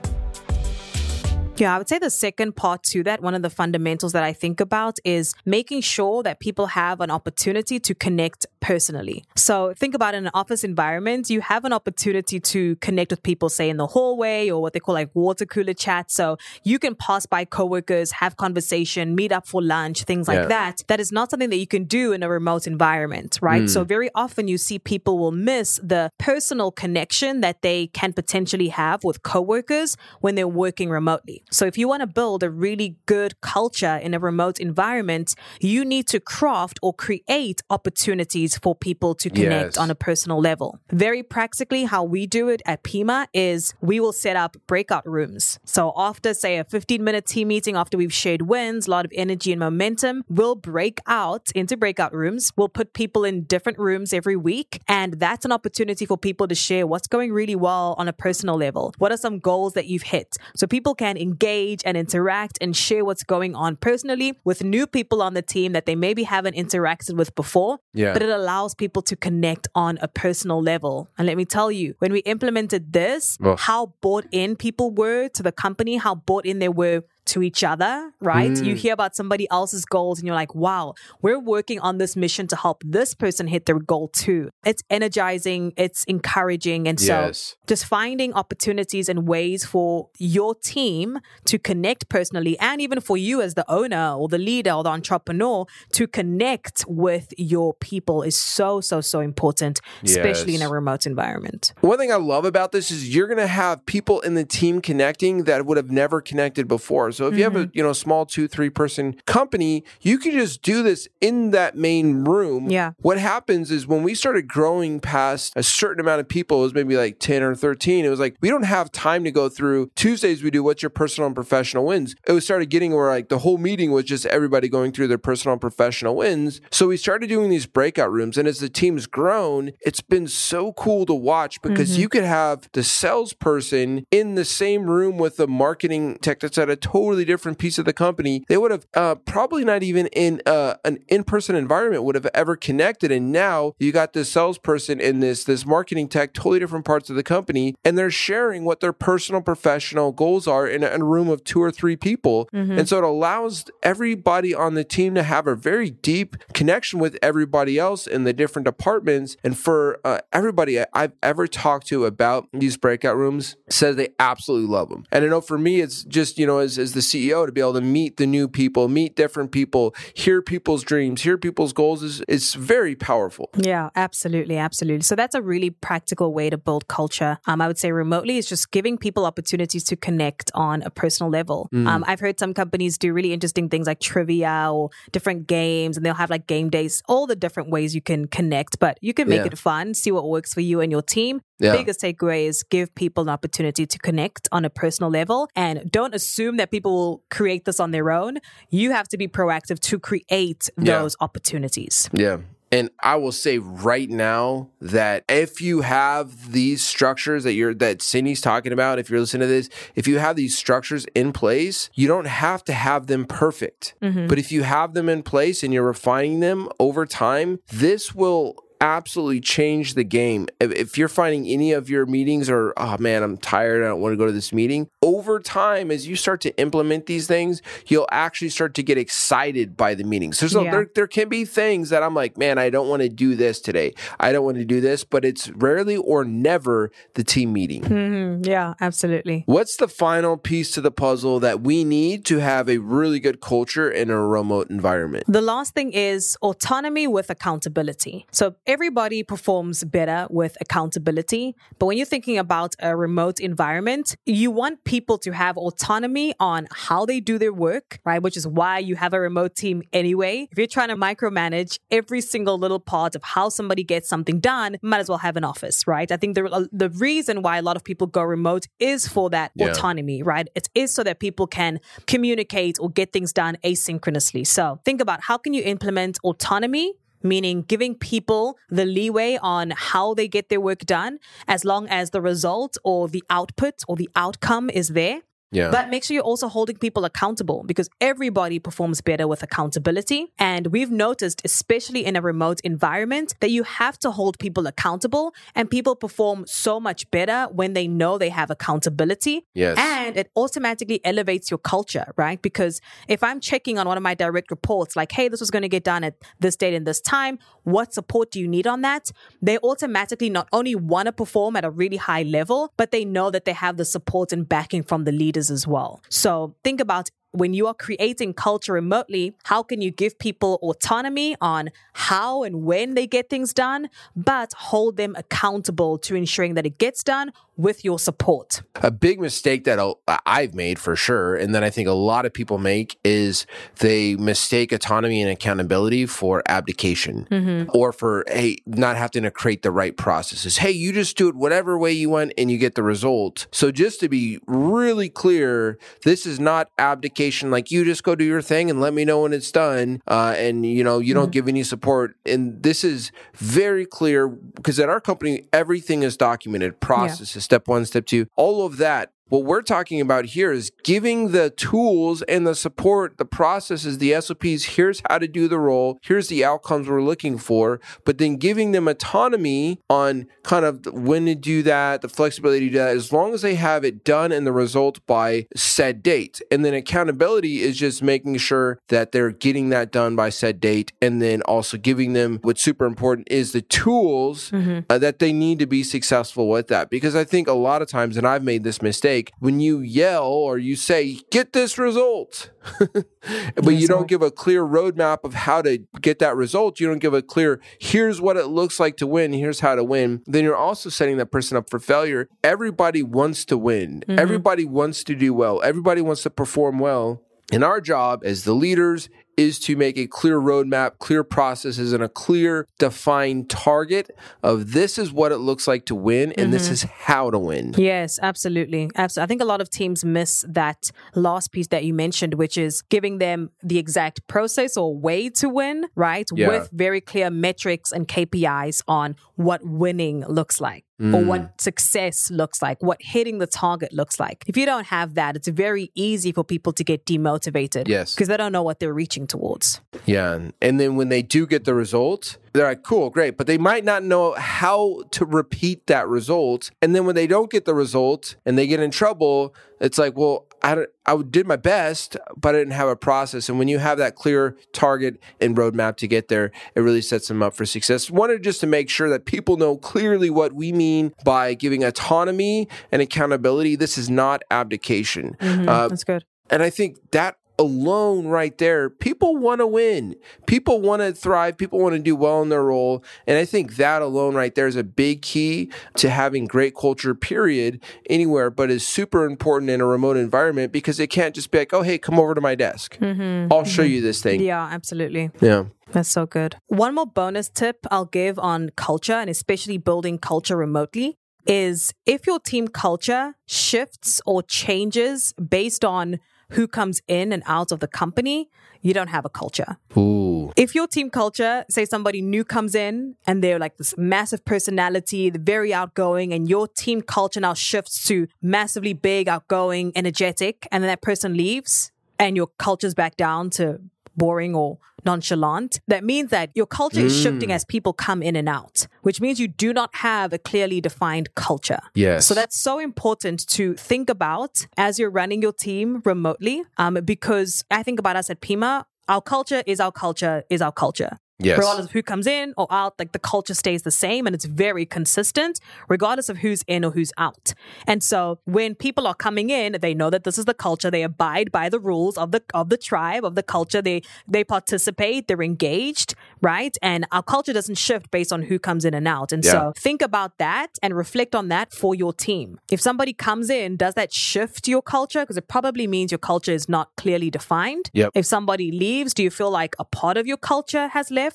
Yeah, 1.60 1.74
I 1.74 1.78
would 1.78 1.90
say 1.90 1.98
the 1.98 2.08
second 2.08 2.56
part 2.56 2.82
to 2.84 3.02
that, 3.02 3.20
one 3.20 3.34
of 3.34 3.42
the 3.42 3.50
fundamentals 3.50 4.12
that 4.12 4.22
I 4.22 4.32
think 4.32 4.60
about 4.60 4.98
is 5.04 5.34
making 5.44 5.82
sure 5.82 6.22
that 6.22 6.40
people 6.40 6.68
have 6.68 7.02
an 7.02 7.10
opportunity 7.10 7.78
to 7.78 7.94
connect 7.94 8.46
personally. 8.60 9.24
So 9.36 9.74
think 9.74 9.94
about 9.94 10.14
in 10.14 10.24
an 10.24 10.30
office 10.32 10.64
environment, 10.64 11.28
you 11.28 11.42
have 11.42 11.66
an 11.66 11.74
opportunity 11.74 12.40
to 12.40 12.76
connect 12.76 13.10
with 13.10 13.22
people, 13.22 13.50
say 13.50 13.68
in 13.68 13.76
the 13.76 13.86
hallway 13.86 14.48
or 14.48 14.62
what 14.62 14.72
they 14.72 14.80
call 14.80 14.94
like 14.94 15.10
water 15.12 15.44
cooler 15.44 15.74
chat. 15.74 16.10
So 16.10 16.38
you 16.64 16.78
can 16.78 16.94
pass 16.94 17.26
by 17.26 17.44
coworkers, 17.44 18.12
have 18.12 18.38
conversation, 18.38 19.14
meet 19.14 19.30
up 19.30 19.46
for 19.46 19.60
lunch, 19.60 20.04
things 20.04 20.28
like 20.28 20.40
yeah. 20.40 20.46
that. 20.46 20.82
That 20.86 20.98
is 20.98 21.12
not 21.12 21.30
something 21.30 21.50
that 21.50 21.58
you 21.58 21.66
can 21.66 21.84
do 21.84 22.12
in 22.12 22.22
a 22.22 22.28
remote 22.30 22.66
environment, 22.66 23.38
right? 23.42 23.64
Mm. 23.64 23.70
So 23.70 23.84
very 23.84 24.08
often 24.14 24.48
you 24.48 24.56
see 24.56 24.78
people 24.78 25.18
will 25.18 25.32
miss 25.32 25.78
the 25.82 26.10
personal 26.16 26.70
connection 26.70 27.42
that 27.42 27.60
they 27.60 27.88
can 27.88 28.14
potentially 28.14 28.68
have 28.68 29.04
with 29.04 29.22
coworkers 29.22 29.98
when 30.20 30.36
they're 30.36 30.48
working 30.48 30.88
remotely. 30.88 31.42
So 31.50 31.66
if 31.66 31.76
you 31.76 31.88
want 31.88 32.02
to 32.02 32.06
build 32.06 32.42
a 32.44 32.50
really 32.50 32.96
good 33.06 33.40
culture 33.40 33.96
in 33.96 34.14
a 34.14 34.20
remote 34.20 34.60
environment, 34.60 35.34
you 35.60 35.84
need 35.84 36.06
to 36.08 36.20
craft 36.20 36.78
or 36.80 36.94
create 36.94 37.60
opportunities 37.70 38.56
for 38.56 38.74
people 38.76 39.16
to 39.16 39.28
connect 39.28 39.74
yes. 39.74 39.76
on 39.76 39.90
a 39.90 39.96
personal 39.96 40.40
level. 40.40 40.78
Very 40.92 41.24
practically, 41.24 41.84
how 41.84 42.04
we 42.04 42.26
do 42.26 42.48
it 42.48 42.62
at 42.66 42.84
Pima 42.84 43.26
is 43.34 43.74
we 43.80 43.98
will 43.98 44.12
set 44.12 44.36
up 44.36 44.56
breakout 44.68 45.06
rooms. 45.08 45.58
So 45.64 45.92
after, 45.96 46.34
say, 46.34 46.58
a 46.58 46.64
15 46.64 47.02
minute 47.02 47.26
team 47.26 47.48
meeting, 47.48 47.74
after 47.74 47.98
we've 47.98 48.12
shared 48.12 48.42
wins, 48.42 48.86
a 48.86 48.90
lot 48.90 49.04
of 49.04 49.12
energy 49.14 49.52
and 49.52 49.58
momentum, 49.58 50.22
we'll 50.28 50.54
break 50.54 51.00
out 51.08 51.50
into 51.56 51.76
breakout 51.76 52.14
rooms. 52.14 52.52
We'll 52.56 52.68
put 52.68 52.92
people 52.92 53.24
in 53.24 53.42
different 53.42 53.78
rooms 53.78 54.12
every 54.12 54.36
week. 54.36 54.80
And 54.86 55.14
that's 55.14 55.44
an 55.44 55.50
opportunity 55.50 56.06
for 56.06 56.16
people 56.16 56.46
to 56.46 56.54
share 56.54 56.86
what's 56.86 57.08
going 57.08 57.32
really 57.32 57.56
well 57.56 57.96
on 57.98 58.06
a 58.06 58.12
personal 58.12 58.56
level. 58.56 58.94
What 58.98 59.10
are 59.10 59.16
some 59.16 59.40
goals 59.40 59.72
that 59.74 59.86
you've 59.86 60.02
hit? 60.02 60.36
So 60.54 60.68
people 60.68 60.94
can 60.94 61.16
engage 61.16 61.39
engage 61.40 61.82
and 61.84 61.96
interact 61.96 62.58
and 62.60 62.76
share 62.76 63.04
what's 63.04 63.22
going 63.22 63.54
on 63.54 63.76
personally 63.76 64.38
with 64.44 64.62
new 64.62 64.86
people 64.86 65.22
on 65.22 65.34
the 65.34 65.42
team 65.42 65.72
that 65.72 65.86
they 65.86 65.94
maybe 65.94 66.22
haven't 66.24 66.54
interacted 66.54 67.16
with 67.16 67.34
before. 67.34 67.78
Yeah. 67.94 68.12
But 68.12 68.22
it 68.22 68.28
allows 68.28 68.74
people 68.74 69.02
to 69.02 69.16
connect 69.16 69.68
on 69.74 69.98
a 70.02 70.08
personal 70.08 70.62
level. 70.62 71.08
And 71.16 71.26
let 71.26 71.36
me 71.36 71.44
tell 71.44 71.70
you, 71.70 71.94
when 71.98 72.12
we 72.12 72.20
implemented 72.20 72.92
this, 72.92 73.38
how 73.58 73.94
bought 74.00 74.26
in 74.30 74.56
people 74.56 74.90
were 74.90 75.28
to 75.28 75.42
the 75.42 75.52
company, 75.52 75.96
how 75.96 76.14
bought 76.14 76.46
in 76.46 76.58
they 76.58 76.68
were 76.68 77.02
to 77.26 77.42
each 77.42 77.62
other, 77.62 78.12
right? 78.20 78.50
Mm. 78.50 78.64
You 78.64 78.74
hear 78.74 78.92
about 78.92 79.14
somebody 79.14 79.48
else's 79.50 79.84
goals 79.84 80.18
and 80.18 80.26
you're 80.26 80.34
like, 80.34 80.54
wow, 80.54 80.94
we're 81.22 81.38
working 81.38 81.80
on 81.80 81.98
this 81.98 82.16
mission 82.16 82.46
to 82.48 82.56
help 82.56 82.82
this 82.84 83.14
person 83.14 83.46
hit 83.46 83.66
their 83.66 83.78
goal 83.78 84.08
too. 84.08 84.50
It's 84.64 84.82
energizing, 84.90 85.72
it's 85.76 86.04
encouraging. 86.04 86.88
And 86.88 86.98
so 86.98 87.26
yes. 87.26 87.56
just 87.66 87.84
finding 87.84 88.32
opportunities 88.34 89.08
and 89.08 89.28
ways 89.28 89.64
for 89.64 90.08
your 90.18 90.54
team 90.54 91.18
to 91.46 91.58
connect 91.58 92.08
personally 92.08 92.58
and 92.58 92.80
even 92.80 93.00
for 93.00 93.16
you 93.16 93.40
as 93.40 93.54
the 93.54 93.70
owner 93.70 94.14
or 94.14 94.28
the 94.28 94.38
leader 94.38 94.72
or 94.72 94.82
the 94.82 94.90
entrepreneur 94.90 95.66
to 95.92 96.06
connect 96.06 96.84
with 96.88 97.32
your 97.36 97.74
people 97.74 98.22
is 98.22 98.36
so, 98.36 98.80
so, 98.80 99.00
so 99.00 99.20
important, 99.20 99.80
yes. 100.02 100.16
especially 100.16 100.54
in 100.54 100.62
a 100.62 100.68
remote 100.68 101.06
environment. 101.06 101.72
One 101.80 101.98
thing 101.98 102.12
I 102.12 102.16
love 102.16 102.44
about 102.44 102.72
this 102.72 102.90
is 102.90 103.14
you're 103.14 103.26
going 103.26 103.38
to 103.38 103.46
have 103.46 103.84
people 103.86 104.20
in 104.20 104.34
the 104.34 104.44
team 104.44 104.80
connecting 104.80 105.44
that 105.44 105.66
would 105.66 105.76
have 105.76 105.90
never 105.90 106.20
connected 106.20 106.66
before. 106.66 107.09
So 107.12 107.26
if 107.26 107.30
mm-hmm. 107.30 107.38
you 107.38 107.44
have 107.44 107.56
a 107.56 107.58
mm-hmm. 107.60 107.70
you 107.76 107.82
know 107.82 107.92
small 107.92 108.26
two 108.26 108.48
three 108.48 108.70
person 108.70 109.16
company, 109.26 109.84
you 110.00 110.18
can 110.18 110.32
just 110.32 110.62
do 110.62 110.82
this 110.82 111.08
in 111.20 111.50
that 111.50 111.76
main 111.76 112.24
room. 112.24 112.70
Yeah. 112.70 112.92
What 112.98 113.18
happens 113.18 113.70
is 113.70 113.86
when 113.86 114.02
we 114.02 114.14
started 114.14 114.48
growing 114.48 115.00
past 115.00 115.52
a 115.56 115.62
certain 115.62 116.00
amount 116.00 116.20
of 116.20 116.28
people, 116.28 116.60
it 116.60 116.62
was 116.62 116.74
maybe 116.74 116.96
like 116.96 117.18
ten 117.18 117.42
or 117.42 117.54
thirteen. 117.54 118.04
It 118.04 118.08
was 118.08 118.20
like 118.20 118.36
we 118.40 118.48
don't 118.48 118.64
have 118.64 118.92
time 118.92 119.24
to 119.24 119.30
go 119.30 119.48
through 119.48 119.90
Tuesdays. 119.96 120.42
We 120.42 120.50
do 120.50 120.62
what's 120.62 120.82
your 120.82 120.90
personal 120.90 121.26
and 121.26 121.34
professional 121.34 121.84
wins. 121.84 122.14
It 122.26 122.32
was 122.32 122.44
started 122.44 122.70
getting 122.70 122.94
where 122.94 123.08
like 123.08 123.28
the 123.28 123.38
whole 123.38 123.58
meeting 123.58 123.90
was 123.92 124.04
just 124.04 124.26
everybody 124.26 124.68
going 124.68 124.92
through 124.92 125.08
their 125.08 125.18
personal 125.18 125.52
and 125.54 125.60
professional 125.60 126.16
wins. 126.16 126.60
So 126.70 126.88
we 126.88 126.96
started 126.96 127.28
doing 127.28 127.50
these 127.50 127.66
breakout 127.66 128.12
rooms, 128.12 128.38
and 128.38 128.46
as 128.48 128.58
the 128.58 128.68
team's 128.68 129.06
grown, 129.06 129.72
it's 129.80 130.00
been 130.00 130.26
so 130.26 130.72
cool 130.72 131.06
to 131.06 131.14
watch 131.14 131.60
because 131.62 131.92
mm-hmm. 131.92 132.00
you 132.00 132.08
could 132.08 132.24
have 132.24 132.68
the 132.72 132.82
salesperson 132.82 134.04
in 134.10 134.34
the 134.34 134.44
same 134.44 134.88
room 134.88 135.18
with 135.18 135.36
the 135.36 135.48
marketing 135.48 136.18
tech 136.20 136.40
that's 136.40 136.58
at 136.58 136.70
a 136.70 136.76
total 136.76 136.99
totally 137.00 137.24
different 137.24 137.58
piece 137.58 137.78
of 137.78 137.84
the 137.84 137.92
company, 137.92 138.44
they 138.48 138.56
would 138.56 138.70
have 138.70 138.86
uh, 138.94 139.14
probably 139.14 139.64
not 139.64 139.82
even 139.82 140.06
in 140.08 140.42
uh, 140.46 140.74
an 140.84 140.98
in-person 141.08 141.56
environment 141.56 142.04
would 142.04 142.14
have 142.14 142.28
ever 142.34 142.56
connected. 142.56 143.10
And 143.10 143.32
now 143.32 143.74
you 143.78 143.92
got 143.92 144.12
this 144.12 144.30
salesperson 144.30 145.00
in 145.00 145.20
this 145.20 145.44
this 145.44 145.64
marketing 145.64 146.08
tech, 146.08 146.32
totally 146.34 146.58
different 146.58 146.84
parts 146.84 147.10
of 147.10 147.16
the 147.16 147.22
company, 147.22 147.74
and 147.84 147.96
they're 147.96 148.10
sharing 148.10 148.64
what 148.64 148.80
their 148.80 148.92
personal 148.92 149.40
professional 149.40 150.12
goals 150.12 150.46
are 150.46 150.66
in 150.66 150.82
a, 150.84 150.88
in 150.88 151.00
a 151.00 151.04
room 151.04 151.28
of 151.28 151.42
two 151.44 151.60
or 151.60 151.70
three 151.70 151.96
people. 151.96 152.48
Mm-hmm. 152.52 152.78
And 152.78 152.88
so 152.88 152.98
it 152.98 153.04
allows 153.04 153.64
everybody 153.82 154.54
on 154.54 154.74
the 154.74 154.84
team 154.84 155.14
to 155.14 155.22
have 155.22 155.46
a 155.46 155.56
very 155.56 155.90
deep 155.90 156.36
connection 156.52 156.98
with 156.98 157.18
everybody 157.22 157.78
else 157.78 158.06
in 158.06 158.24
the 158.24 158.32
different 158.32 158.66
departments. 158.66 159.36
And 159.42 159.56
for 159.56 160.00
uh, 160.04 160.20
everybody 160.32 160.84
I've 160.92 161.12
ever 161.22 161.46
talked 161.46 161.86
to 161.88 162.04
about 162.04 162.48
these 162.52 162.76
breakout 162.76 163.16
rooms 163.16 163.56
says 163.68 163.96
they 163.96 164.10
absolutely 164.18 164.68
love 164.68 164.90
them. 164.90 165.06
And 165.10 165.24
I 165.24 165.28
know 165.28 165.40
for 165.40 165.58
me, 165.58 165.80
it's 165.80 166.04
just 166.04 166.38
you 166.38 166.46
know 166.46 166.58
as, 166.58 166.78
as 166.78 166.89
as 166.90 167.10
the 167.10 167.28
CEO 167.28 167.46
to 167.46 167.52
be 167.52 167.60
able 167.60 167.74
to 167.74 167.80
meet 167.80 168.16
the 168.16 168.26
new 168.26 168.48
people, 168.48 168.88
meet 168.88 169.16
different 169.16 169.52
people, 169.52 169.94
hear 170.14 170.42
people's 170.42 170.82
dreams, 170.82 171.22
hear 171.22 171.38
people's 171.38 171.72
goals 171.72 172.02
is 172.02 172.22
it's 172.28 172.54
very 172.54 172.94
powerful. 172.94 173.50
Yeah, 173.56 173.90
absolutely, 173.96 174.56
absolutely. 174.56 175.02
So 175.02 175.14
that's 175.14 175.34
a 175.34 175.42
really 175.42 175.70
practical 175.70 176.32
way 176.32 176.50
to 176.50 176.58
build 176.58 176.88
culture. 176.88 177.38
Um, 177.46 177.60
I 177.60 177.66
would 177.66 177.78
say 177.78 177.92
remotely 177.92 178.38
is 178.38 178.48
just 178.48 178.70
giving 178.70 178.98
people 178.98 179.24
opportunities 179.24 179.84
to 179.84 179.96
connect 179.96 180.50
on 180.54 180.82
a 180.82 180.90
personal 180.90 181.30
level. 181.30 181.68
Mm. 181.72 181.86
Um, 181.86 182.04
I've 182.06 182.20
heard 182.20 182.38
some 182.38 182.54
companies 182.54 182.98
do 182.98 183.12
really 183.12 183.32
interesting 183.32 183.68
things 183.68 183.86
like 183.86 184.00
trivia 184.00 184.70
or 184.72 184.90
different 185.12 185.46
games, 185.46 185.96
and 185.96 186.04
they'll 186.04 186.14
have 186.14 186.30
like 186.30 186.46
game 186.46 186.70
days, 186.70 187.02
all 187.08 187.26
the 187.26 187.36
different 187.36 187.70
ways 187.70 187.94
you 187.94 188.00
can 188.02 188.26
connect, 188.26 188.78
but 188.78 188.98
you 189.00 189.14
can 189.14 189.28
make 189.28 189.40
yeah. 189.40 189.46
it 189.46 189.58
fun, 189.58 189.94
see 189.94 190.10
what 190.10 190.28
works 190.28 190.52
for 190.54 190.60
you 190.60 190.80
and 190.80 190.90
your 190.90 191.02
team. 191.02 191.40
Yeah. 191.60 191.76
Biggest 191.76 192.00
takeaway 192.00 192.46
is 192.46 192.62
give 192.64 192.94
people 192.94 193.22
an 193.22 193.28
opportunity 193.28 193.86
to 193.86 193.98
connect 193.98 194.48
on 194.50 194.64
a 194.64 194.70
personal 194.70 195.10
level 195.10 195.48
and 195.54 195.90
don't 195.90 196.14
assume 196.14 196.56
that 196.56 196.70
people 196.70 196.92
will 196.92 197.22
create 197.30 197.66
this 197.66 197.78
on 197.78 197.90
their 197.90 198.10
own. 198.10 198.38
You 198.70 198.92
have 198.92 199.08
to 199.08 199.18
be 199.18 199.28
proactive 199.28 199.78
to 199.80 199.98
create 199.98 200.70
those 200.76 201.16
yeah. 201.18 201.24
opportunities. 201.24 202.08
Yeah. 202.12 202.38
And 202.72 202.90
I 203.00 203.16
will 203.16 203.32
say 203.32 203.58
right 203.58 204.08
now 204.08 204.68
that 204.80 205.24
if 205.28 205.60
you 205.60 205.80
have 205.80 206.52
these 206.52 206.84
structures 206.84 207.42
that 207.42 207.54
you're 207.54 207.74
that 207.74 208.00
Cindy's 208.00 208.40
talking 208.40 208.72
about, 208.72 209.00
if 209.00 209.10
you're 209.10 209.18
listening 209.18 209.40
to 209.40 209.46
this, 209.48 209.68
if 209.96 210.06
you 210.06 210.18
have 210.18 210.36
these 210.36 210.56
structures 210.56 211.04
in 211.16 211.32
place, 211.32 211.90
you 211.94 212.06
don't 212.06 212.28
have 212.28 212.62
to 212.64 212.72
have 212.72 213.08
them 213.08 213.24
perfect. 213.26 213.94
Mm-hmm. 214.00 214.28
But 214.28 214.38
if 214.38 214.52
you 214.52 214.62
have 214.62 214.94
them 214.94 215.08
in 215.08 215.24
place 215.24 215.64
and 215.64 215.74
you're 215.74 215.82
refining 215.82 216.38
them 216.40 216.68
over 216.78 217.06
time, 217.06 217.58
this 217.72 218.14
will 218.14 218.54
absolutely 218.80 219.40
change 219.40 219.94
the 219.94 220.04
game. 220.04 220.46
If 220.60 220.96
you're 220.96 221.08
finding 221.08 221.46
any 221.46 221.72
of 221.72 221.90
your 221.90 222.06
meetings 222.06 222.48
or, 222.48 222.72
oh 222.76 222.96
man, 222.98 223.22
I'm 223.22 223.36
tired, 223.36 223.82
I 223.82 223.88
don't 223.88 224.00
want 224.00 224.12
to 224.12 224.16
go 224.16 224.26
to 224.26 224.32
this 224.32 224.52
meeting, 224.52 224.88
over 225.02 225.40
time, 225.40 225.90
as 225.90 226.06
you 226.06 226.14
start 226.14 226.42
to 226.42 226.56
implement 226.58 227.06
these 227.06 227.26
things, 227.26 227.62
you'll 227.86 228.08
actually 228.10 228.50
start 228.50 228.74
to 228.74 228.82
get 228.82 228.98
excited 228.98 229.76
by 229.76 229.94
the 229.94 230.04
meetings. 230.04 230.40
There's 230.40 230.54
yeah. 230.54 230.60
a, 230.60 230.70
there, 230.70 230.90
there 230.94 231.06
can 231.06 231.28
be 231.28 231.46
things 231.46 231.88
that 231.88 232.02
I'm 232.02 232.14
like, 232.14 232.36
man, 232.36 232.58
I 232.58 232.68
don't 232.68 232.88
want 232.88 233.00
to 233.02 233.08
do 233.08 233.34
this 233.34 233.60
today. 233.60 233.94
I 234.18 234.32
don't 234.32 234.44
want 234.44 234.58
to 234.58 234.64
do 234.64 234.80
this, 234.80 235.04
but 235.04 235.24
it's 235.24 235.48
rarely 235.50 235.96
or 235.96 236.24
never 236.24 236.90
the 237.14 237.24
team 237.24 237.52
meeting. 237.52 237.82
Mm-hmm. 237.82 238.44
Yeah, 238.44 238.74
absolutely. 238.80 239.44
What's 239.46 239.76
the 239.76 239.88
final 239.88 240.36
piece 240.36 240.70
to 240.72 240.82
the 240.82 240.90
puzzle 240.90 241.40
that 241.40 241.62
we 241.62 241.82
need 241.82 242.26
to 242.26 242.38
have 242.38 242.68
a 242.68 242.78
really 242.78 243.20
good 243.20 243.40
culture 243.40 243.90
in 243.90 244.10
a 244.10 244.20
remote 244.20 244.68
environment? 244.68 245.24
The 245.26 245.40
last 245.40 245.72
thing 245.72 245.92
is 245.92 246.36
autonomy 246.42 247.06
with 247.06 247.30
accountability. 247.30 248.26
So 248.32 248.56
everybody 248.66 249.22
performs 249.22 249.82
better 249.82 250.26
with 250.28 250.58
accountability. 250.60 251.56
But 251.78 251.86
when 251.86 251.96
you're 251.96 252.04
thinking 252.04 252.36
about 252.36 252.74
a 252.80 252.94
remote 252.94 253.40
environment, 253.40 254.16
you 254.26 254.50
want 254.50 254.84
people 254.90 254.99
to 255.18 255.32
have 255.32 255.56
autonomy 255.56 256.34
on 256.40 256.66
how 256.72 257.04
they 257.06 257.20
do 257.20 257.38
their 257.38 257.52
work, 257.52 257.98
right? 258.04 258.22
Which 258.22 258.36
is 258.36 258.46
why 258.46 258.78
you 258.78 258.96
have 258.96 259.14
a 259.14 259.20
remote 259.20 259.54
team 259.54 259.82
anyway. 259.92 260.48
If 260.50 260.58
you're 260.58 260.66
trying 260.66 260.88
to 260.88 260.96
micromanage 260.96 261.78
every 261.90 262.20
single 262.20 262.58
little 262.58 262.80
part 262.80 263.14
of 263.14 263.22
how 263.22 263.48
somebody 263.48 263.84
gets 263.84 264.08
something 264.08 264.40
done, 264.40 264.76
might 264.82 264.98
as 264.98 265.08
well 265.08 265.18
have 265.18 265.36
an 265.36 265.44
office, 265.44 265.86
right? 265.86 266.10
I 266.10 266.16
think 266.16 266.34
the, 266.34 266.68
the 266.72 266.90
reason 266.90 267.42
why 267.42 267.58
a 267.58 267.62
lot 267.62 267.76
of 267.76 267.84
people 267.84 268.06
go 268.06 268.22
remote 268.22 268.66
is 268.78 269.06
for 269.06 269.30
that 269.30 269.52
yeah. 269.54 269.68
autonomy, 269.68 270.22
right? 270.22 270.48
It 270.54 270.68
is 270.74 270.92
so 270.92 271.02
that 271.04 271.20
people 271.20 271.46
can 271.46 271.80
communicate 272.06 272.78
or 272.80 272.90
get 272.90 273.12
things 273.12 273.32
done 273.32 273.56
asynchronously. 273.64 274.46
So 274.46 274.80
think 274.84 275.00
about 275.00 275.22
how 275.22 275.38
can 275.38 275.54
you 275.54 275.62
implement 275.62 276.18
autonomy 276.24 276.94
meaning 277.22 277.62
giving 277.62 277.94
people 277.94 278.58
the 278.68 278.84
leeway 278.84 279.38
on 279.42 279.72
how 279.76 280.14
they 280.14 280.28
get 280.28 280.48
their 280.48 280.60
work 280.60 280.80
done 280.80 281.18
as 281.46 281.64
long 281.64 281.88
as 281.88 282.10
the 282.10 282.20
result 282.20 282.76
or 282.84 283.08
the 283.08 283.24
output 283.30 283.82
or 283.88 283.96
the 283.96 284.08
outcome 284.16 284.70
is 284.70 284.88
there. 284.88 285.20
Yeah. 285.52 285.70
But 285.70 285.90
make 285.90 286.04
sure 286.04 286.14
you're 286.14 286.22
also 286.22 286.48
holding 286.48 286.76
people 286.76 287.04
accountable 287.04 287.64
because 287.66 287.88
everybody 288.00 288.58
performs 288.58 289.00
better 289.00 289.26
with 289.26 289.42
accountability. 289.42 290.32
And 290.38 290.68
we've 290.68 290.90
noticed, 290.90 291.42
especially 291.44 292.04
in 292.04 292.14
a 292.14 292.22
remote 292.22 292.60
environment, 292.62 293.34
that 293.40 293.50
you 293.50 293.64
have 293.64 293.98
to 294.00 294.12
hold 294.12 294.38
people 294.38 294.66
accountable 294.66 295.34
and 295.54 295.68
people 295.68 295.96
perform 295.96 296.46
so 296.46 296.78
much 296.78 297.10
better 297.10 297.48
when 297.50 297.72
they 297.72 297.88
know 297.88 298.16
they 298.16 298.28
have 298.28 298.50
accountability. 298.50 299.46
Yes. 299.54 299.76
And 299.78 300.16
it 300.16 300.30
automatically 300.36 301.00
elevates 301.04 301.50
your 301.50 301.58
culture, 301.58 302.12
right? 302.16 302.40
Because 302.40 302.80
if 303.08 303.24
I'm 303.24 303.40
checking 303.40 303.78
on 303.78 303.88
one 303.88 303.96
of 303.96 304.02
my 304.02 304.14
direct 304.14 304.50
reports, 304.50 304.94
like, 304.94 305.10
hey, 305.12 305.28
this 305.28 305.40
was 305.40 305.50
going 305.50 305.62
to 305.62 305.68
get 305.68 305.82
done 305.82 306.04
at 306.04 306.14
this 306.38 306.54
date 306.56 306.74
and 306.74 306.86
this 306.86 307.00
time, 307.00 307.38
what 307.64 307.92
support 307.92 308.30
do 308.30 308.38
you 308.38 308.46
need 308.46 308.66
on 308.66 308.82
that? 308.82 309.10
They 309.42 309.58
automatically 309.58 310.30
not 310.30 310.48
only 310.52 310.76
want 310.76 311.06
to 311.06 311.12
perform 311.12 311.56
at 311.56 311.64
a 311.64 311.70
really 311.70 311.96
high 311.96 312.22
level, 312.22 312.72
but 312.76 312.92
they 312.92 313.04
know 313.04 313.30
that 313.30 313.44
they 313.44 313.52
have 313.52 313.76
the 313.76 313.84
support 313.84 314.32
and 314.32 314.48
backing 314.48 314.82
from 314.82 315.04
the 315.04 315.12
leaders 315.12 315.39
as 315.48 315.66
well. 315.66 316.02
So 316.08 316.56
think 316.64 316.80
about 316.80 317.08
when 317.32 317.54
you 317.54 317.66
are 317.66 317.74
creating 317.74 318.34
culture 318.34 318.72
remotely, 318.72 319.34
how 319.44 319.62
can 319.62 319.80
you 319.80 319.90
give 319.90 320.18
people 320.18 320.58
autonomy 320.62 321.36
on 321.40 321.70
how 321.92 322.42
and 322.42 322.64
when 322.64 322.94
they 322.94 323.06
get 323.06 323.30
things 323.30 323.52
done, 323.52 323.88
but 324.16 324.52
hold 324.54 324.96
them 324.96 325.14
accountable 325.16 325.98
to 325.98 326.14
ensuring 326.14 326.54
that 326.54 326.66
it 326.66 326.78
gets 326.78 327.02
done 327.02 327.32
with 327.56 327.84
your 327.84 327.98
support? 327.98 328.62
A 328.76 328.90
big 328.90 329.20
mistake 329.20 329.64
that 329.64 329.78
I've 330.26 330.54
made 330.54 330.78
for 330.78 330.96
sure, 330.96 331.36
and 331.36 331.54
that 331.54 331.62
I 331.62 331.70
think 331.70 331.86
a 331.86 331.92
lot 331.92 332.26
of 332.26 332.32
people 332.32 332.58
make, 332.58 332.98
is 333.04 333.46
they 333.78 334.16
mistake 334.16 334.72
autonomy 334.72 335.22
and 335.22 335.30
accountability 335.30 336.06
for 336.06 336.42
abdication 336.46 337.28
mm-hmm. 337.30 337.70
or 337.72 337.92
for, 337.92 338.24
hey, 338.28 338.56
not 338.66 338.96
having 338.96 339.22
to 339.22 339.30
create 339.30 339.62
the 339.62 339.70
right 339.70 339.96
processes. 339.96 340.58
Hey, 340.58 340.70
you 340.70 340.92
just 340.92 341.16
do 341.16 341.28
it 341.28 341.34
whatever 341.34 341.78
way 341.78 341.92
you 341.92 342.10
want 342.10 342.32
and 342.36 342.50
you 342.50 342.58
get 342.58 342.74
the 342.74 342.82
result. 342.82 343.46
So, 343.52 343.70
just 343.70 344.00
to 344.00 344.08
be 344.08 344.38
really 344.46 345.08
clear, 345.08 345.78
this 346.04 346.26
is 346.26 346.40
not 346.40 346.70
abdication 346.78 347.19
like 347.50 347.70
you 347.70 347.84
just 347.84 348.02
go 348.02 348.14
do 348.14 348.24
your 348.24 348.42
thing 348.42 348.70
and 348.70 348.80
let 348.80 348.94
me 348.94 349.04
know 349.04 349.22
when 349.22 349.32
it's 349.32 349.50
done. 349.50 350.00
Uh, 350.06 350.34
and 350.36 350.64
you 350.64 350.84
know, 350.84 350.98
you 350.98 351.14
don't 351.14 351.24
mm-hmm. 351.24 351.30
give 351.30 351.48
any 351.48 351.62
support. 351.62 352.16
And 352.26 352.62
this 352.62 352.84
is 352.84 353.12
very 353.34 353.86
clear 353.86 354.28
because 354.28 354.80
at 354.80 354.88
our 354.88 355.00
company, 355.00 355.48
everything 355.52 356.02
is 356.02 356.16
documented 356.16 356.80
processes, 356.80 357.36
yeah. 357.36 357.40
step 357.40 357.68
one, 357.68 357.84
step 357.84 358.06
two, 358.06 358.26
all 358.36 358.64
of 358.64 358.78
that 358.78 359.12
what 359.30 359.44
we're 359.44 359.62
talking 359.62 360.00
about 360.00 360.26
here 360.26 360.52
is 360.52 360.72
giving 360.82 361.30
the 361.30 361.50
tools 361.50 362.22
and 362.22 362.46
the 362.46 362.54
support, 362.54 363.16
the 363.16 363.24
processes, 363.24 363.98
the 363.98 364.20
SOPs. 364.20 364.64
Here's 364.64 365.02
how 365.08 365.18
to 365.18 365.28
do 365.28 365.46
the 365.46 365.58
role. 365.58 365.98
Here's 366.02 366.28
the 366.28 366.44
outcomes 366.44 366.88
we're 366.88 367.00
looking 367.02 367.38
for. 367.38 367.80
But 368.04 368.18
then 368.18 368.36
giving 368.36 368.72
them 368.72 368.88
autonomy 368.88 369.80
on 369.88 370.26
kind 370.42 370.64
of 370.64 370.84
when 370.92 371.26
to 371.26 371.36
do 371.36 371.62
that, 371.62 372.02
the 372.02 372.08
flexibility 372.08 372.66
to 372.66 372.72
do 372.72 372.78
that, 372.78 372.96
as 372.96 373.12
long 373.12 373.32
as 373.32 373.42
they 373.42 373.54
have 373.54 373.84
it 373.84 374.04
done 374.04 374.32
and 374.32 374.46
the 374.46 374.52
result 374.52 375.04
by 375.06 375.46
said 375.54 376.02
date. 376.02 376.42
And 376.50 376.64
then 376.64 376.74
accountability 376.74 377.60
is 377.60 377.78
just 377.78 378.02
making 378.02 378.36
sure 378.38 378.80
that 378.88 379.12
they're 379.12 379.30
getting 379.30 379.68
that 379.68 379.92
done 379.92 380.16
by 380.16 380.30
said 380.30 380.60
date. 380.60 380.92
And 381.00 381.22
then 381.22 381.42
also 381.42 381.76
giving 381.76 382.14
them 382.14 382.40
what's 382.42 382.62
super 382.62 382.84
important 382.84 383.28
is 383.30 383.52
the 383.52 383.62
tools 383.62 384.50
mm-hmm. 384.50 384.80
uh, 384.90 384.98
that 384.98 385.20
they 385.20 385.32
need 385.32 385.60
to 385.60 385.66
be 385.66 385.84
successful 385.84 386.48
with 386.48 386.66
that. 386.66 386.90
Because 386.90 387.14
I 387.14 387.22
think 387.22 387.46
a 387.46 387.52
lot 387.52 387.80
of 387.80 387.86
times, 387.86 388.16
and 388.16 388.26
I've 388.26 388.42
made 388.42 388.64
this 388.64 388.82
mistake, 388.82 389.19
mistake 389.20 389.32
when 389.38 389.60
you 389.60 389.80
yell 389.80 390.26
or 390.26 390.58
you 390.58 390.76
say, 390.76 391.20
get 391.30 391.52
this 391.52 391.78
result, 391.78 392.50
but 393.54 393.74
you 393.74 393.86
don't 393.86 394.08
give 394.08 394.22
a 394.22 394.30
clear 394.30 394.64
roadmap 394.64 395.24
of 395.24 395.34
how 395.34 395.62
to 395.62 395.78
get 396.00 396.18
that 396.18 396.36
result. 396.36 396.80
You 396.80 396.86
don't 396.88 396.98
give 396.98 397.14
a 397.14 397.22
clear, 397.22 397.60
here's 397.78 398.20
what 398.20 398.36
it 398.36 398.46
looks 398.46 398.80
like 398.80 398.96
to 398.98 399.06
win, 399.06 399.32
here's 399.32 399.60
how 399.60 399.74
to 399.74 399.84
win. 399.84 400.22
Then 400.26 400.44
you're 400.44 400.56
also 400.56 400.88
setting 400.88 401.16
that 401.18 401.30
person 401.30 401.56
up 401.56 401.70
for 401.70 401.78
failure. 401.78 402.28
Everybody 402.42 403.02
wants 403.02 403.44
to 403.46 403.58
win, 403.58 404.02
mm-hmm. 404.06 404.18
everybody 404.18 404.64
wants 404.64 405.04
to 405.04 405.14
do 405.14 405.34
well, 405.34 405.62
everybody 405.62 406.00
wants 406.00 406.22
to 406.22 406.30
perform 406.30 406.78
well. 406.78 407.22
And 407.52 407.64
our 407.64 407.80
job 407.80 408.22
as 408.24 408.44
the 408.44 408.52
leaders 408.52 409.08
is 409.40 409.58
to 409.58 409.74
make 409.74 409.96
a 409.96 410.06
clear 410.06 410.38
roadmap, 410.38 410.98
clear 410.98 411.24
processes, 411.24 411.94
and 411.94 412.02
a 412.02 412.08
clear 412.08 412.68
defined 412.78 413.48
target 413.48 414.10
of 414.42 414.72
this 414.72 414.98
is 414.98 415.12
what 415.12 415.32
it 415.32 415.38
looks 415.38 415.66
like 415.66 415.86
to 415.86 415.94
win 415.94 416.32
and 416.32 416.46
mm-hmm. 416.46 416.50
this 416.52 416.68
is 416.68 416.82
how 416.82 417.30
to 417.30 417.38
win. 417.38 417.74
Yes, 417.78 418.18
absolutely. 418.22 418.90
Absolutely. 418.94 419.24
I 419.24 419.26
think 419.26 419.40
a 419.40 419.46
lot 419.46 419.62
of 419.62 419.70
teams 419.70 420.04
miss 420.04 420.44
that 420.46 420.90
last 421.14 421.52
piece 421.52 421.68
that 421.68 421.84
you 421.84 421.94
mentioned, 421.94 422.34
which 422.34 422.58
is 422.58 422.82
giving 422.82 423.16
them 423.16 423.50
the 423.62 423.78
exact 423.78 424.26
process 424.26 424.76
or 424.76 424.94
way 424.94 425.30
to 425.30 425.48
win, 425.48 425.86
right? 425.94 426.28
Yeah. 426.34 426.48
With 426.48 426.70
very 426.72 427.00
clear 427.00 427.30
metrics 427.30 427.92
and 427.92 428.06
KPIs 428.06 428.82
on 428.86 429.16
what 429.36 429.64
winning 429.64 430.22
looks 430.26 430.60
like 430.60 430.84
mm. 431.00 431.14
or 431.14 431.24
what 431.24 431.40
mm. 431.40 431.60
success 431.60 432.30
looks 432.30 432.60
like, 432.62 432.82
what 432.82 432.98
hitting 433.00 433.38
the 433.38 433.46
target 433.46 433.92
looks 433.92 434.20
like. 434.20 434.44
If 434.46 434.56
you 434.56 434.66
don't 434.66 434.86
have 434.86 435.14
that, 435.14 435.36
it's 435.36 435.48
very 435.48 435.90
easy 435.94 436.32
for 436.32 436.44
people 436.44 436.72
to 436.74 436.84
get 436.84 437.06
demotivated. 437.06 437.88
Yes. 437.88 438.14
Because 438.14 438.28
they 438.28 438.36
don't 438.36 438.52
know 438.52 438.62
what 438.62 438.80
they're 438.80 438.92
reaching 438.92 439.26
towards. 439.30 439.80
Yeah. 440.04 440.48
And 440.60 440.78
then 440.78 440.96
when 440.96 441.08
they 441.08 441.22
do 441.22 441.46
get 441.46 441.64
the 441.64 441.74
result, 441.74 442.36
they're 442.52 442.66
like, 442.66 442.82
cool, 442.82 443.10
great. 443.10 443.36
But 443.36 443.46
they 443.46 443.58
might 443.58 443.84
not 443.84 444.02
know 444.02 444.32
how 444.32 445.02
to 445.12 445.24
repeat 445.24 445.86
that 445.86 446.08
result. 446.08 446.70
And 446.82 446.94
then 446.94 447.06
when 447.06 447.14
they 447.14 447.26
don't 447.26 447.50
get 447.50 447.64
the 447.64 447.74
result 447.74 448.36
and 448.44 448.58
they 448.58 448.66
get 448.66 448.80
in 448.80 448.90
trouble, 448.90 449.54
it's 449.80 449.98
like, 449.98 450.16
well, 450.16 450.46
I, 450.62 450.84
I 451.06 451.16
did 451.22 451.46
my 451.46 451.56
best, 451.56 452.16
but 452.36 452.54
I 452.54 452.58
didn't 452.58 452.74
have 452.74 452.88
a 452.88 452.96
process. 452.96 453.48
And 453.48 453.58
when 453.58 453.68
you 453.68 453.78
have 453.78 453.98
that 453.98 454.14
clear 454.14 454.56
target 454.72 455.18
and 455.40 455.56
roadmap 455.56 455.96
to 455.98 456.08
get 456.08 456.28
there, 456.28 456.50
it 456.74 456.80
really 456.80 457.00
sets 457.00 457.28
them 457.28 457.42
up 457.42 457.54
for 457.54 457.64
success. 457.64 458.10
Wanted 458.10 458.42
just 458.42 458.60
to 458.60 458.66
make 458.66 458.90
sure 458.90 459.08
that 459.08 459.24
people 459.24 459.56
know 459.56 459.76
clearly 459.76 460.28
what 460.28 460.52
we 460.52 460.72
mean 460.72 461.14
by 461.24 461.54
giving 461.54 461.82
autonomy 461.82 462.68
and 462.92 463.00
accountability. 463.00 463.76
This 463.76 463.96
is 463.96 464.10
not 464.10 464.42
abdication. 464.50 465.36
Mm-hmm, 465.40 465.68
uh, 465.68 465.88
that's 465.88 466.04
good 466.04 466.24
And 466.50 466.62
I 466.62 466.68
think 466.68 466.98
that 467.12 467.36
alone 467.60 468.26
right 468.26 468.56
there, 468.56 468.88
people 468.88 469.36
want 469.36 469.60
to 469.60 469.66
win. 469.66 470.16
People 470.46 470.80
want 470.80 471.02
to 471.02 471.12
thrive. 471.12 471.58
People 471.58 471.78
want 471.78 471.94
to 471.94 471.98
do 471.98 472.16
well 472.16 472.40
in 472.40 472.48
their 472.48 472.64
role. 472.64 473.04
And 473.26 473.36
I 473.36 473.44
think 473.44 473.76
that 473.76 474.00
alone 474.00 474.34
right 474.34 474.54
there 474.54 474.66
is 474.66 474.76
a 474.76 474.82
big 474.82 475.20
key 475.20 475.70
to 475.96 476.08
having 476.08 476.46
great 476.46 476.74
culture, 476.74 477.14
period, 477.14 477.82
anywhere, 478.08 478.48
but 478.48 478.70
is 478.70 478.86
super 478.86 479.26
important 479.26 479.70
in 479.70 479.82
a 479.82 479.86
remote 479.86 480.16
environment 480.16 480.72
because 480.72 480.98
it 480.98 481.08
can't 481.08 481.34
just 481.34 481.50
be 481.50 481.58
like, 481.58 481.74
oh, 481.74 481.82
hey, 481.82 481.98
come 481.98 482.18
over 482.18 482.34
to 482.34 482.40
my 482.40 482.54
desk. 482.54 482.98
Mm-hmm. 482.98 483.52
I'll 483.52 483.64
show 483.64 483.82
mm-hmm. 483.82 483.92
you 483.92 484.00
this 484.00 484.22
thing. 484.22 484.40
Yeah, 484.40 484.64
absolutely. 484.64 485.30
Yeah. 485.40 485.64
That's 485.92 486.08
so 486.08 486.24
good. 486.24 486.56
One 486.68 486.94
more 486.94 487.06
bonus 487.06 487.50
tip 487.50 487.86
I'll 487.90 488.06
give 488.06 488.38
on 488.38 488.70
culture 488.76 489.12
and 489.12 489.28
especially 489.28 489.76
building 489.76 490.18
culture 490.18 490.56
remotely 490.56 491.18
is 491.46 491.92
if 492.06 492.26
your 492.26 492.38
team 492.38 492.68
culture 492.68 493.34
shifts 493.46 494.20
or 494.24 494.42
changes 494.42 495.32
based 495.34 495.84
on 495.84 496.20
who 496.50 496.66
comes 496.66 497.00
in 497.08 497.32
and 497.32 497.42
out 497.46 497.72
of 497.72 497.80
the 497.80 497.88
company, 497.88 498.48
you 498.82 498.94
don't 498.94 499.08
have 499.08 499.24
a 499.24 499.28
culture. 499.28 499.76
Ooh. 499.96 500.52
If 500.56 500.74
your 500.74 500.86
team 500.86 501.10
culture, 501.10 501.64
say 501.68 501.84
somebody 501.84 502.22
new 502.22 502.44
comes 502.44 502.74
in 502.74 503.16
and 503.26 503.42
they're 503.42 503.58
like 503.58 503.76
this 503.76 503.94
massive 503.96 504.44
personality, 504.44 505.30
they're 505.30 505.40
very 505.42 505.72
outgoing, 505.74 506.32
and 506.32 506.48
your 506.48 506.66
team 506.66 507.02
culture 507.02 507.40
now 507.40 507.54
shifts 507.54 508.06
to 508.08 508.26
massively 508.42 508.92
big, 508.92 509.28
outgoing, 509.28 509.92
energetic, 509.94 510.66
and 510.72 510.82
then 510.82 510.88
that 510.88 511.02
person 511.02 511.36
leaves 511.36 511.92
and 512.18 512.36
your 512.36 512.48
culture's 512.58 512.94
back 512.94 513.16
down 513.16 513.50
to 513.50 513.80
boring 514.16 514.54
or 514.54 514.78
nonchalant, 515.04 515.80
that 515.88 516.04
means 516.04 516.30
that 516.30 516.50
your 516.54 516.66
culture 516.66 517.00
is 517.00 517.16
shifting 517.16 517.50
as 517.52 517.64
people 517.64 517.92
come 517.92 518.22
in 518.22 518.36
and 518.36 518.48
out, 518.48 518.86
which 519.02 519.20
means 519.20 519.40
you 519.40 519.48
do 519.48 519.72
not 519.72 519.94
have 519.96 520.32
a 520.32 520.38
clearly 520.38 520.80
defined 520.80 521.34
culture. 521.34 521.80
Yes. 521.94 522.26
So 522.26 522.34
that's 522.34 522.58
so 522.58 522.78
important 522.78 523.46
to 523.48 523.74
think 523.74 524.10
about 524.10 524.66
as 524.76 524.98
you're 524.98 525.10
running 525.10 525.42
your 525.42 525.52
team 525.52 526.02
remotely. 526.04 526.62
Um, 526.76 526.94
because 527.04 527.64
I 527.70 527.82
think 527.82 527.98
about 527.98 528.16
us 528.16 528.30
at 528.30 528.40
Pima, 528.40 528.86
our 529.08 529.20
culture 529.20 529.62
is 529.66 529.80
our 529.80 529.92
culture 529.92 530.44
is 530.50 530.62
our 530.62 530.72
culture. 530.72 531.18
Yes. 531.42 531.58
Regardless 531.58 531.86
of 531.86 531.92
who 531.92 532.02
comes 532.02 532.26
in 532.26 532.54
or 532.56 532.66
out, 532.70 532.94
like 532.98 533.12
the 533.12 533.18
culture 533.18 533.54
stays 533.54 533.82
the 533.82 533.90
same 533.90 534.26
and 534.26 534.34
it's 534.34 534.44
very 534.44 534.84
consistent, 534.86 535.58
regardless 535.88 536.28
of 536.28 536.38
who's 536.38 536.62
in 536.66 536.84
or 536.84 536.90
who's 536.90 537.12
out. 537.18 537.54
And 537.86 538.02
so 538.02 538.38
when 538.44 538.74
people 538.74 539.06
are 539.06 539.14
coming 539.14 539.50
in, 539.50 539.76
they 539.80 539.94
know 539.94 540.10
that 540.10 540.24
this 540.24 540.38
is 540.38 540.44
the 540.44 540.54
culture. 540.54 540.90
They 540.90 541.02
abide 541.02 541.50
by 541.50 541.68
the 541.68 541.78
rules 541.78 542.16
of 542.18 542.30
the 542.32 542.42
of 542.54 542.68
the 542.68 542.76
tribe, 542.76 543.24
of 543.24 543.34
the 543.34 543.42
culture. 543.42 543.80
They 543.82 544.02
they 544.28 544.44
participate, 544.44 545.28
they're 545.28 545.42
engaged, 545.42 546.14
right? 546.42 546.76
And 546.82 547.06
our 547.10 547.22
culture 547.22 547.52
doesn't 547.52 547.78
shift 547.78 548.10
based 548.10 548.32
on 548.32 548.42
who 548.42 548.58
comes 548.58 548.84
in 548.84 548.92
and 548.94 549.08
out. 549.08 549.32
And 549.32 549.42
Yeah. 549.44 549.52
so 549.52 549.72
think 549.76 550.02
about 550.02 550.32
that 550.38 550.70
and 550.82 550.90
reflect 551.04 551.34
on 551.34 551.48
that 551.48 551.72
for 551.72 551.94
your 551.94 552.12
team. 552.12 552.58
If 552.70 552.80
somebody 552.80 553.12
comes 553.12 553.48
in, 553.50 553.76
does 553.76 553.94
that 553.94 554.12
shift 554.12 554.68
your 554.68 554.82
culture? 554.82 555.20
Because 555.22 555.36
it 555.36 555.48
probably 555.48 555.86
means 555.86 556.12
your 556.12 556.18
culture 556.32 556.52
is 556.52 556.68
not 556.68 556.86
clearly 556.96 557.30
defined. 557.30 557.90
Yep. 557.94 558.10
If 558.14 558.26
somebody 558.26 558.70
leaves, 558.84 559.14
do 559.14 559.22
you 559.22 559.30
feel 559.30 559.50
like 559.50 559.74
a 559.78 559.84
part 559.84 560.16
of 560.20 560.26
your 560.26 560.36
culture 560.52 560.88
has 560.88 561.10
left? 561.10 561.29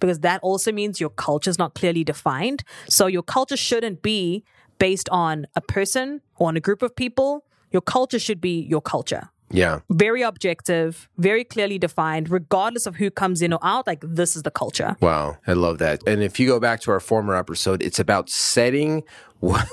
Because 0.00 0.20
that 0.20 0.40
also 0.42 0.72
means 0.72 1.00
your 1.00 1.10
culture 1.10 1.50
is 1.50 1.58
not 1.58 1.74
clearly 1.74 2.04
defined. 2.04 2.64
So 2.88 3.06
your 3.06 3.22
culture 3.22 3.56
shouldn't 3.56 4.02
be 4.02 4.44
based 4.78 5.08
on 5.10 5.46
a 5.54 5.60
person 5.60 6.20
or 6.36 6.48
on 6.48 6.56
a 6.56 6.60
group 6.60 6.82
of 6.82 6.94
people. 6.96 7.44
Your 7.70 7.82
culture 7.82 8.18
should 8.18 8.40
be 8.40 8.60
your 8.62 8.80
culture. 8.80 9.30
Yeah. 9.50 9.80
Very 9.90 10.22
objective, 10.22 11.08
very 11.18 11.44
clearly 11.44 11.78
defined, 11.78 12.30
regardless 12.30 12.86
of 12.86 12.96
who 12.96 13.10
comes 13.10 13.42
in 13.42 13.52
or 13.52 13.58
out. 13.62 13.86
Like, 13.86 14.02
this 14.02 14.36
is 14.36 14.42
the 14.42 14.50
culture. 14.50 14.96
Wow, 15.00 15.38
I 15.46 15.54
love 15.54 15.78
that. 15.78 16.02
And 16.06 16.22
if 16.22 16.38
you 16.38 16.46
go 16.46 16.60
back 16.60 16.80
to 16.82 16.90
our 16.92 17.00
former 17.00 17.34
episode, 17.34 17.82
it's 17.82 17.98
about 17.98 18.28
setting. 18.28 19.02
What, 19.40 19.66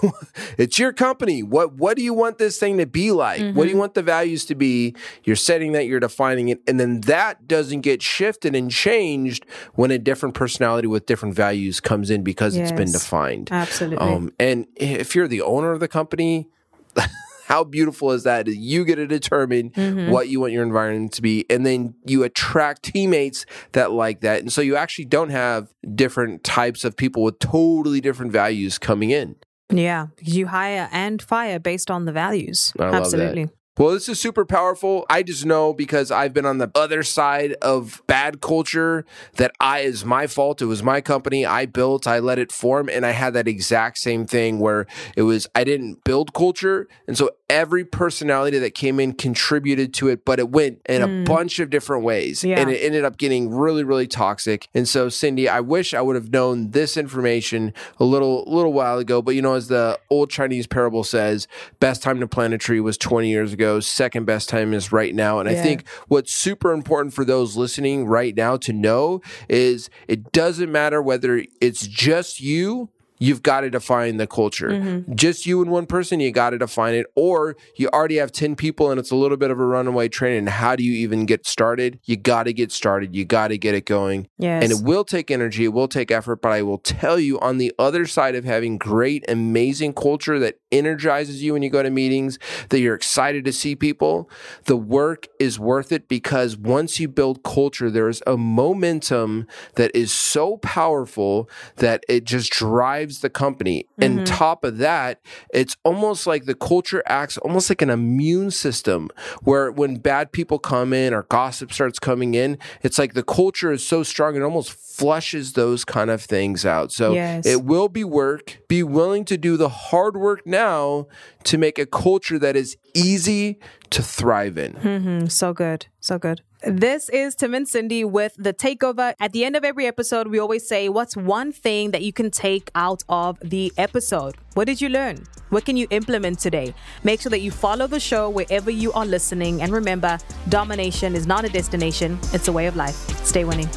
it's 0.58 0.80
your 0.80 0.94
company. 0.94 1.44
What 1.44 1.74
What 1.74 1.98
do 1.98 2.02
you 2.02 2.14
want 2.14 2.38
this 2.38 2.58
thing 2.58 2.78
to 2.78 2.86
be 2.86 3.12
like? 3.12 3.54
What 3.54 3.66
do 3.66 3.70
you 3.70 3.76
want 3.76 3.96
the 3.96 4.02
values 4.02 4.46
to 4.46 4.56
be? 4.56 4.96
You're 5.26 5.36
setting 5.36 5.74
that. 5.74 5.88
You're 5.88 6.00
defining 6.00 6.48
it, 6.48 6.62
and 6.66 6.80
then 6.80 7.02
that 7.02 7.50
doesn't 7.50 7.82
get 7.82 8.02
shifted 8.02 8.56
and 8.56 8.72
changed 8.72 9.46
when 9.74 9.92
a 9.92 9.98
different 9.98 10.36
personality 10.36 10.88
with 10.88 11.06
different 11.06 11.36
values 11.36 11.82
comes 11.82 12.10
in 12.10 12.24
because 12.24 12.56
it's 12.56 12.72
been 12.72 12.94
defined. 12.94 13.50
Absolutely. 13.52 13.98
Um, 13.98 14.32
and 14.40 14.68
if 14.78 15.14
you're 15.16 15.28
the 15.28 15.42
owner 15.42 15.74
of 15.74 15.82
the 15.82 15.90
company, 15.90 16.48
how 17.48 17.64
beautiful 17.64 18.12
is 18.12 18.24
that? 18.24 18.46
You 18.48 18.84
get 18.84 18.96
to 18.96 19.08
determine 19.08 19.70
Mm-hmm. 19.72 20.12
what 20.12 20.28
you 20.28 20.40
want 20.42 20.52
your 20.54 20.64
environment 20.64 21.14
to 21.14 21.22
be, 21.22 21.46
and 21.50 21.66
then 21.66 21.94
you 22.06 22.24
attract 22.24 22.84
teammates 22.84 23.46
that 23.72 23.92
like 23.92 24.20
that. 24.22 24.42
And 24.42 24.52
so 24.52 24.62
you 24.62 24.76
actually 24.76 25.06
don't 25.06 25.30
have 25.30 25.74
different 25.96 26.44
types 26.44 26.84
of 26.84 26.96
people 26.98 27.24
with 27.24 27.40
totally 27.40 28.02
different 28.02 28.32
values 28.32 28.78
coming 28.78 29.12
in. 29.12 29.36
yeah. 29.70 30.08
You 30.22 30.48
hire 30.48 30.90
and 30.92 31.22
fire 31.22 31.60
based 31.60 31.90
on 31.90 32.06
the 32.06 32.12
values. 32.12 32.74
I. 32.80 32.84
Absolutely. 32.96 33.50
Well, 33.78 33.92
this 33.92 34.10
is 34.10 34.20
super 34.20 34.44
powerful. 34.44 35.06
I 35.08 35.22
just 35.22 35.46
know 35.46 35.72
because 35.72 36.10
I've 36.10 36.34
been 36.34 36.48
on 36.48 36.58
the 36.58 36.72
other 36.74 37.04
side 37.04 37.54
of 37.62 38.02
bad 38.08 38.42
culture 38.42 39.06
that 39.36 39.52
I 39.60 39.82
is 39.82 40.04
my 40.04 40.26
fault. 40.26 40.64
It 40.64 40.66
was 40.66 40.82
my 40.82 41.00
company. 41.00 41.46
I 41.46 41.68
built, 41.68 42.08
I 42.08 42.18
let 42.18 42.40
it 42.40 42.52
form, 42.52 42.90
and 42.90 43.06
I 43.06 43.12
had 43.12 43.36
that 43.36 43.48
exact 43.48 44.00
same 44.00 44.26
thing 44.26 44.58
where 44.58 44.88
it 45.16 45.22
was 45.22 45.48
I 45.54 45.64
didn't 45.64 46.04
build 46.04 46.34
culture. 46.34 46.88
And 47.08 47.16
so 47.16 47.30
every 47.50 47.86
personality 47.86 48.60
that 48.60 48.76
came 48.76 49.00
in 49.00 49.14
contributed 49.14 49.94
to 49.96 50.10
it, 50.10 50.26
but 50.26 50.40
it 50.40 50.50
went 50.50 50.82
in 50.88 51.02
a 51.02 51.08
hmm. 51.08 51.24
bunch 51.24 51.60
of 51.60 51.70
different 51.70 52.04
ways. 52.04 52.44
Yeah. 52.44 52.60
And 52.60 52.70
it 52.70 52.80
ended 52.80 53.06
up 53.06 53.18
getting 53.18 53.50
really, 53.50 53.84
really 53.84 54.08
toxic. 54.08 54.68
And 54.74 54.88
so, 54.88 55.10
Cindy, 55.10 55.48
I 55.48 55.62
wish 55.62 55.94
I 55.94 56.02
would 56.02 56.16
have 56.16 56.32
known 56.32 56.72
this 56.72 56.98
information 56.98 57.74
a 58.00 58.04
little 58.04 58.44
little 58.48 58.74
while 58.74 58.98
ago. 58.98 59.22
But 59.22 59.36
you 59.36 59.42
know, 59.42 59.54
as 59.54 59.68
the 59.68 60.00
old 60.10 60.30
Chinese 60.30 60.68
parable 60.68 61.04
says, 61.04 61.48
best 61.80 62.04
time 62.04 62.20
to 62.20 62.28
plant 62.28 62.54
a 62.54 62.58
tree 62.58 62.80
was 62.80 62.98
20 62.98 63.30
years 63.30 63.54
ago. 63.54 63.80
Second 63.80 64.26
best 64.26 64.50
time 64.50 64.74
is 64.74 64.92
right 64.92 65.16
now. 65.16 65.40
And 65.40 65.48
I 65.48 65.56
think 65.56 65.88
what's 66.08 66.34
super 66.34 66.74
important 66.74 67.14
for 67.14 67.24
those 67.24 67.56
listening 67.56 68.06
right 68.06 68.36
now 68.36 68.58
to 68.58 68.74
know 68.74 69.22
is 69.48 69.90
it 70.08 70.32
doesn't 70.32 70.72
matter 70.72 71.02
whether 71.02 71.44
it's 71.62 71.88
just 71.88 72.42
you. 72.42 72.90
You've 73.20 73.44
got 73.44 73.62
to 73.62 73.70
define 73.70 74.18
the 74.18 74.28
culture. 74.28 74.70
Mm-hmm. 74.70 75.14
Just 75.16 75.46
you 75.46 75.62
and 75.62 75.72
one 75.72 75.86
person, 75.86 76.20
you 76.20 76.32
got 76.32 76.52
to 76.52 76.58
define 76.58 76.94
it. 76.94 77.08
Or 77.16 77.56
you 77.76 77.90
already 77.90 78.18
have 78.18 78.32
10 78.32 78.56
people 78.56 78.92
and 78.92 79.00
it's 79.00 79.12
a 79.12 79.16
little 79.16 79.38
bit 79.38 79.52
of 79.52 79.60
a 79.60 79.66
runaway 79.66 80.08
train. 80.08 80.38
And 80.38 80.50
how 80.50 80.76
do 80.76 80.84
you 80.84 80.94
even 80.94 81.26
get 81.26 81.46
started? 81.46 82.00
You 82.06 82.18
got 82.18 82.44
to 82.44 82.54
get 82.54 82.72
started. 82.72 83.16
You 83.16 83.26
got 83.26 83.50
to 83.50 83.58
get 83.58 83.76
it 83.76 83.86
going. 83.86 84.28
Yes. 84.38 84.64
And 84.64 84.72
it 84.72 84.84
will 84.84 85.04
take 85.04 85.32
energy, 85.32 85.66
it 85.66 85.74
will 85.74 85.88
take 85.88 86.12
effort, 86.12 86.42
but 86.42 86.52
I 86.52 86.62
will 86.62 86.78
tell 86.78 87.20
you 87.20 87.40
on 87.40 87.58
the 87.58 87.74
other 87.80 88.06
side 88.06 88.36
of 88.36 88.46
having 88.46 88.78
great, 88.78 89.30
amazing 89.30 89.94
culture 89.94 90.40
that 90.40 90.60
energizes 90.72 91.42
you 91.42 91.54
when 91.54 91.64
you 91.64 91.70
go 91.70 91.82
to 91.82 91.90
meetings, 91.90 92.38
that 92.70 92.80
you're 92.80 92.96
excited 92.96 93.46
to 93.46 93.54
see 93.54 93.76
people, 93.76 94.30
the 94.66 94.76
work 94.76 95.28
is 95.40 95.60
worth 95.60 95.92
it 95.92 96.08
because 96.08 96.58
once 96.58 97.00
you 97.00 97.08
build 97.08 97.44
culture, 97.44 97.90
there's 97.90 98.22
a 98.28 98.38
momentum 98.38 99.48
that 99.76 99.96
is 99.96 100.12
so 100.12 100.58
powerful 100.58 101.50
that 101.78 102.04
it 102.10 102.24
just 102.26 102.52
drives 102.52 103.07
the 103.22 103.30
company. 103.30 103.86
And 104.00 104.26
top 104.28 104.64
of 104.64 104.78
that, 104.78 105.20
it's 105.54 105.76
almost 105.84 106.28
like 106.28 106.46
the 106.46 106.56
culture 106.56 107.04
acts 107.06 107.38
almost 107.40 107.70
like 107.70 107.82
an 107.82 107.90
immune 107.90 108.52
system 108.52 109.10
where 109.44 109.72
when 109.72 109.96
bad 109.98 110.32
people 110.32 110.60
come 110.60 110.94
in 110.94 111.14
or 111.14 111.24
gossip 111.24 111.72
starts 111.74 112.00
coming 112.00 112.34
in, 112.36 112.58
it's 112.84 112.98
like 113.00 113.14
the 113.14 113.24
culture 113.24 113.72
is 113.72 113.86
so 113.86 114.04
strong 114.04 114.36
it 114.36 114.42
almost 114.42 114.72
flushes 114.72 115.54
those 115.54 115.86
kind 115.86 116.10
of 116.10 116.22
things 116.22 116.66
out. 116.66 116.92
So 116.92 117.14
Yes. 117.14 117.46
it 117.46 117.64
will 117.64 117.90
be 117.90 118.04
work. 118.04 118.60
Be 118.68 118.84
willing 118.84 119.26
to 119.26 119.38
do 119.38 119.58
the 119.58 119.70
hard 119.70 120.18
work 120.18 120.46
now 120.46 121.08
to 121.46 121.58
make 121.58 121.78
a 121.80 121.86
culture 121.86 122.40
that 122.40 122.56
is 122.56 122.78
easy 122.94 123.60
to 123.92 124.02
thrive 124.02 124.58
in. 124.58 124.74
Mm, 124.74 125.32
so 125.32 125.54
good. 125.54 125.86
So 126.00 126.18
good. 126.18 126.42
This 126.70 127.08
is 127.08 127.34
Tim 127.34 127.54
and 127.54 127.66
Cindy 127.66 128.04
with 128.04 128.36
the 128.38 128.54
takeover. 128.54 129.14
At 129.22 129.32
the 129.32 129.46
end 129.46 129.56
of 129.56 129.64
every 129.64 129.86
episode, 129.86 130.28
we 130.28 130.38
always 130.38 130.68
say, 130.68 130.90
What's 130.90 131.16
one 131.16 131.54
thing 131.54 131.92
that 131.92 132.02
you 132.02 132.12
can 132.12 132.30
take 132.30 132.72
out 132.76 133.04
of 133.08 133.40
the 133.40 133.72
episode? 133.78 134.36
What 134.54 134.66
did 134.66 134.82
you 134.82 134.90
learn? 134.90 135.24
What 135.48 135.64
can 135.64 135.78
you 135.78 135.88
implement 135.92 136.40
today? 136.40 136.74
Make 137.06 137.22
sure 137.22 137.30
that 137.30 137.40
you 137.40 137.52
follow 137.52 137.88
the 137.88 138.02
show 138.02 138.30
wherever 138.30 138.70
you 138.70 138.92
are 138.92 139.06
listening. 139.06 139.62
And 139.62 139.72
remember, 139.72 140.18
domination 140.50 141.16
is 141.16 141.26
not 141.26 141.46
a 141.46 141.50
destination, 141.50 142.20
it's 142.34 142.50
a 142.50 142.52
way 142.52 142.68
of 142.68 142.76
life. 142.76 142.96
Stay 143.26 143.46
winning. 143.46 143.70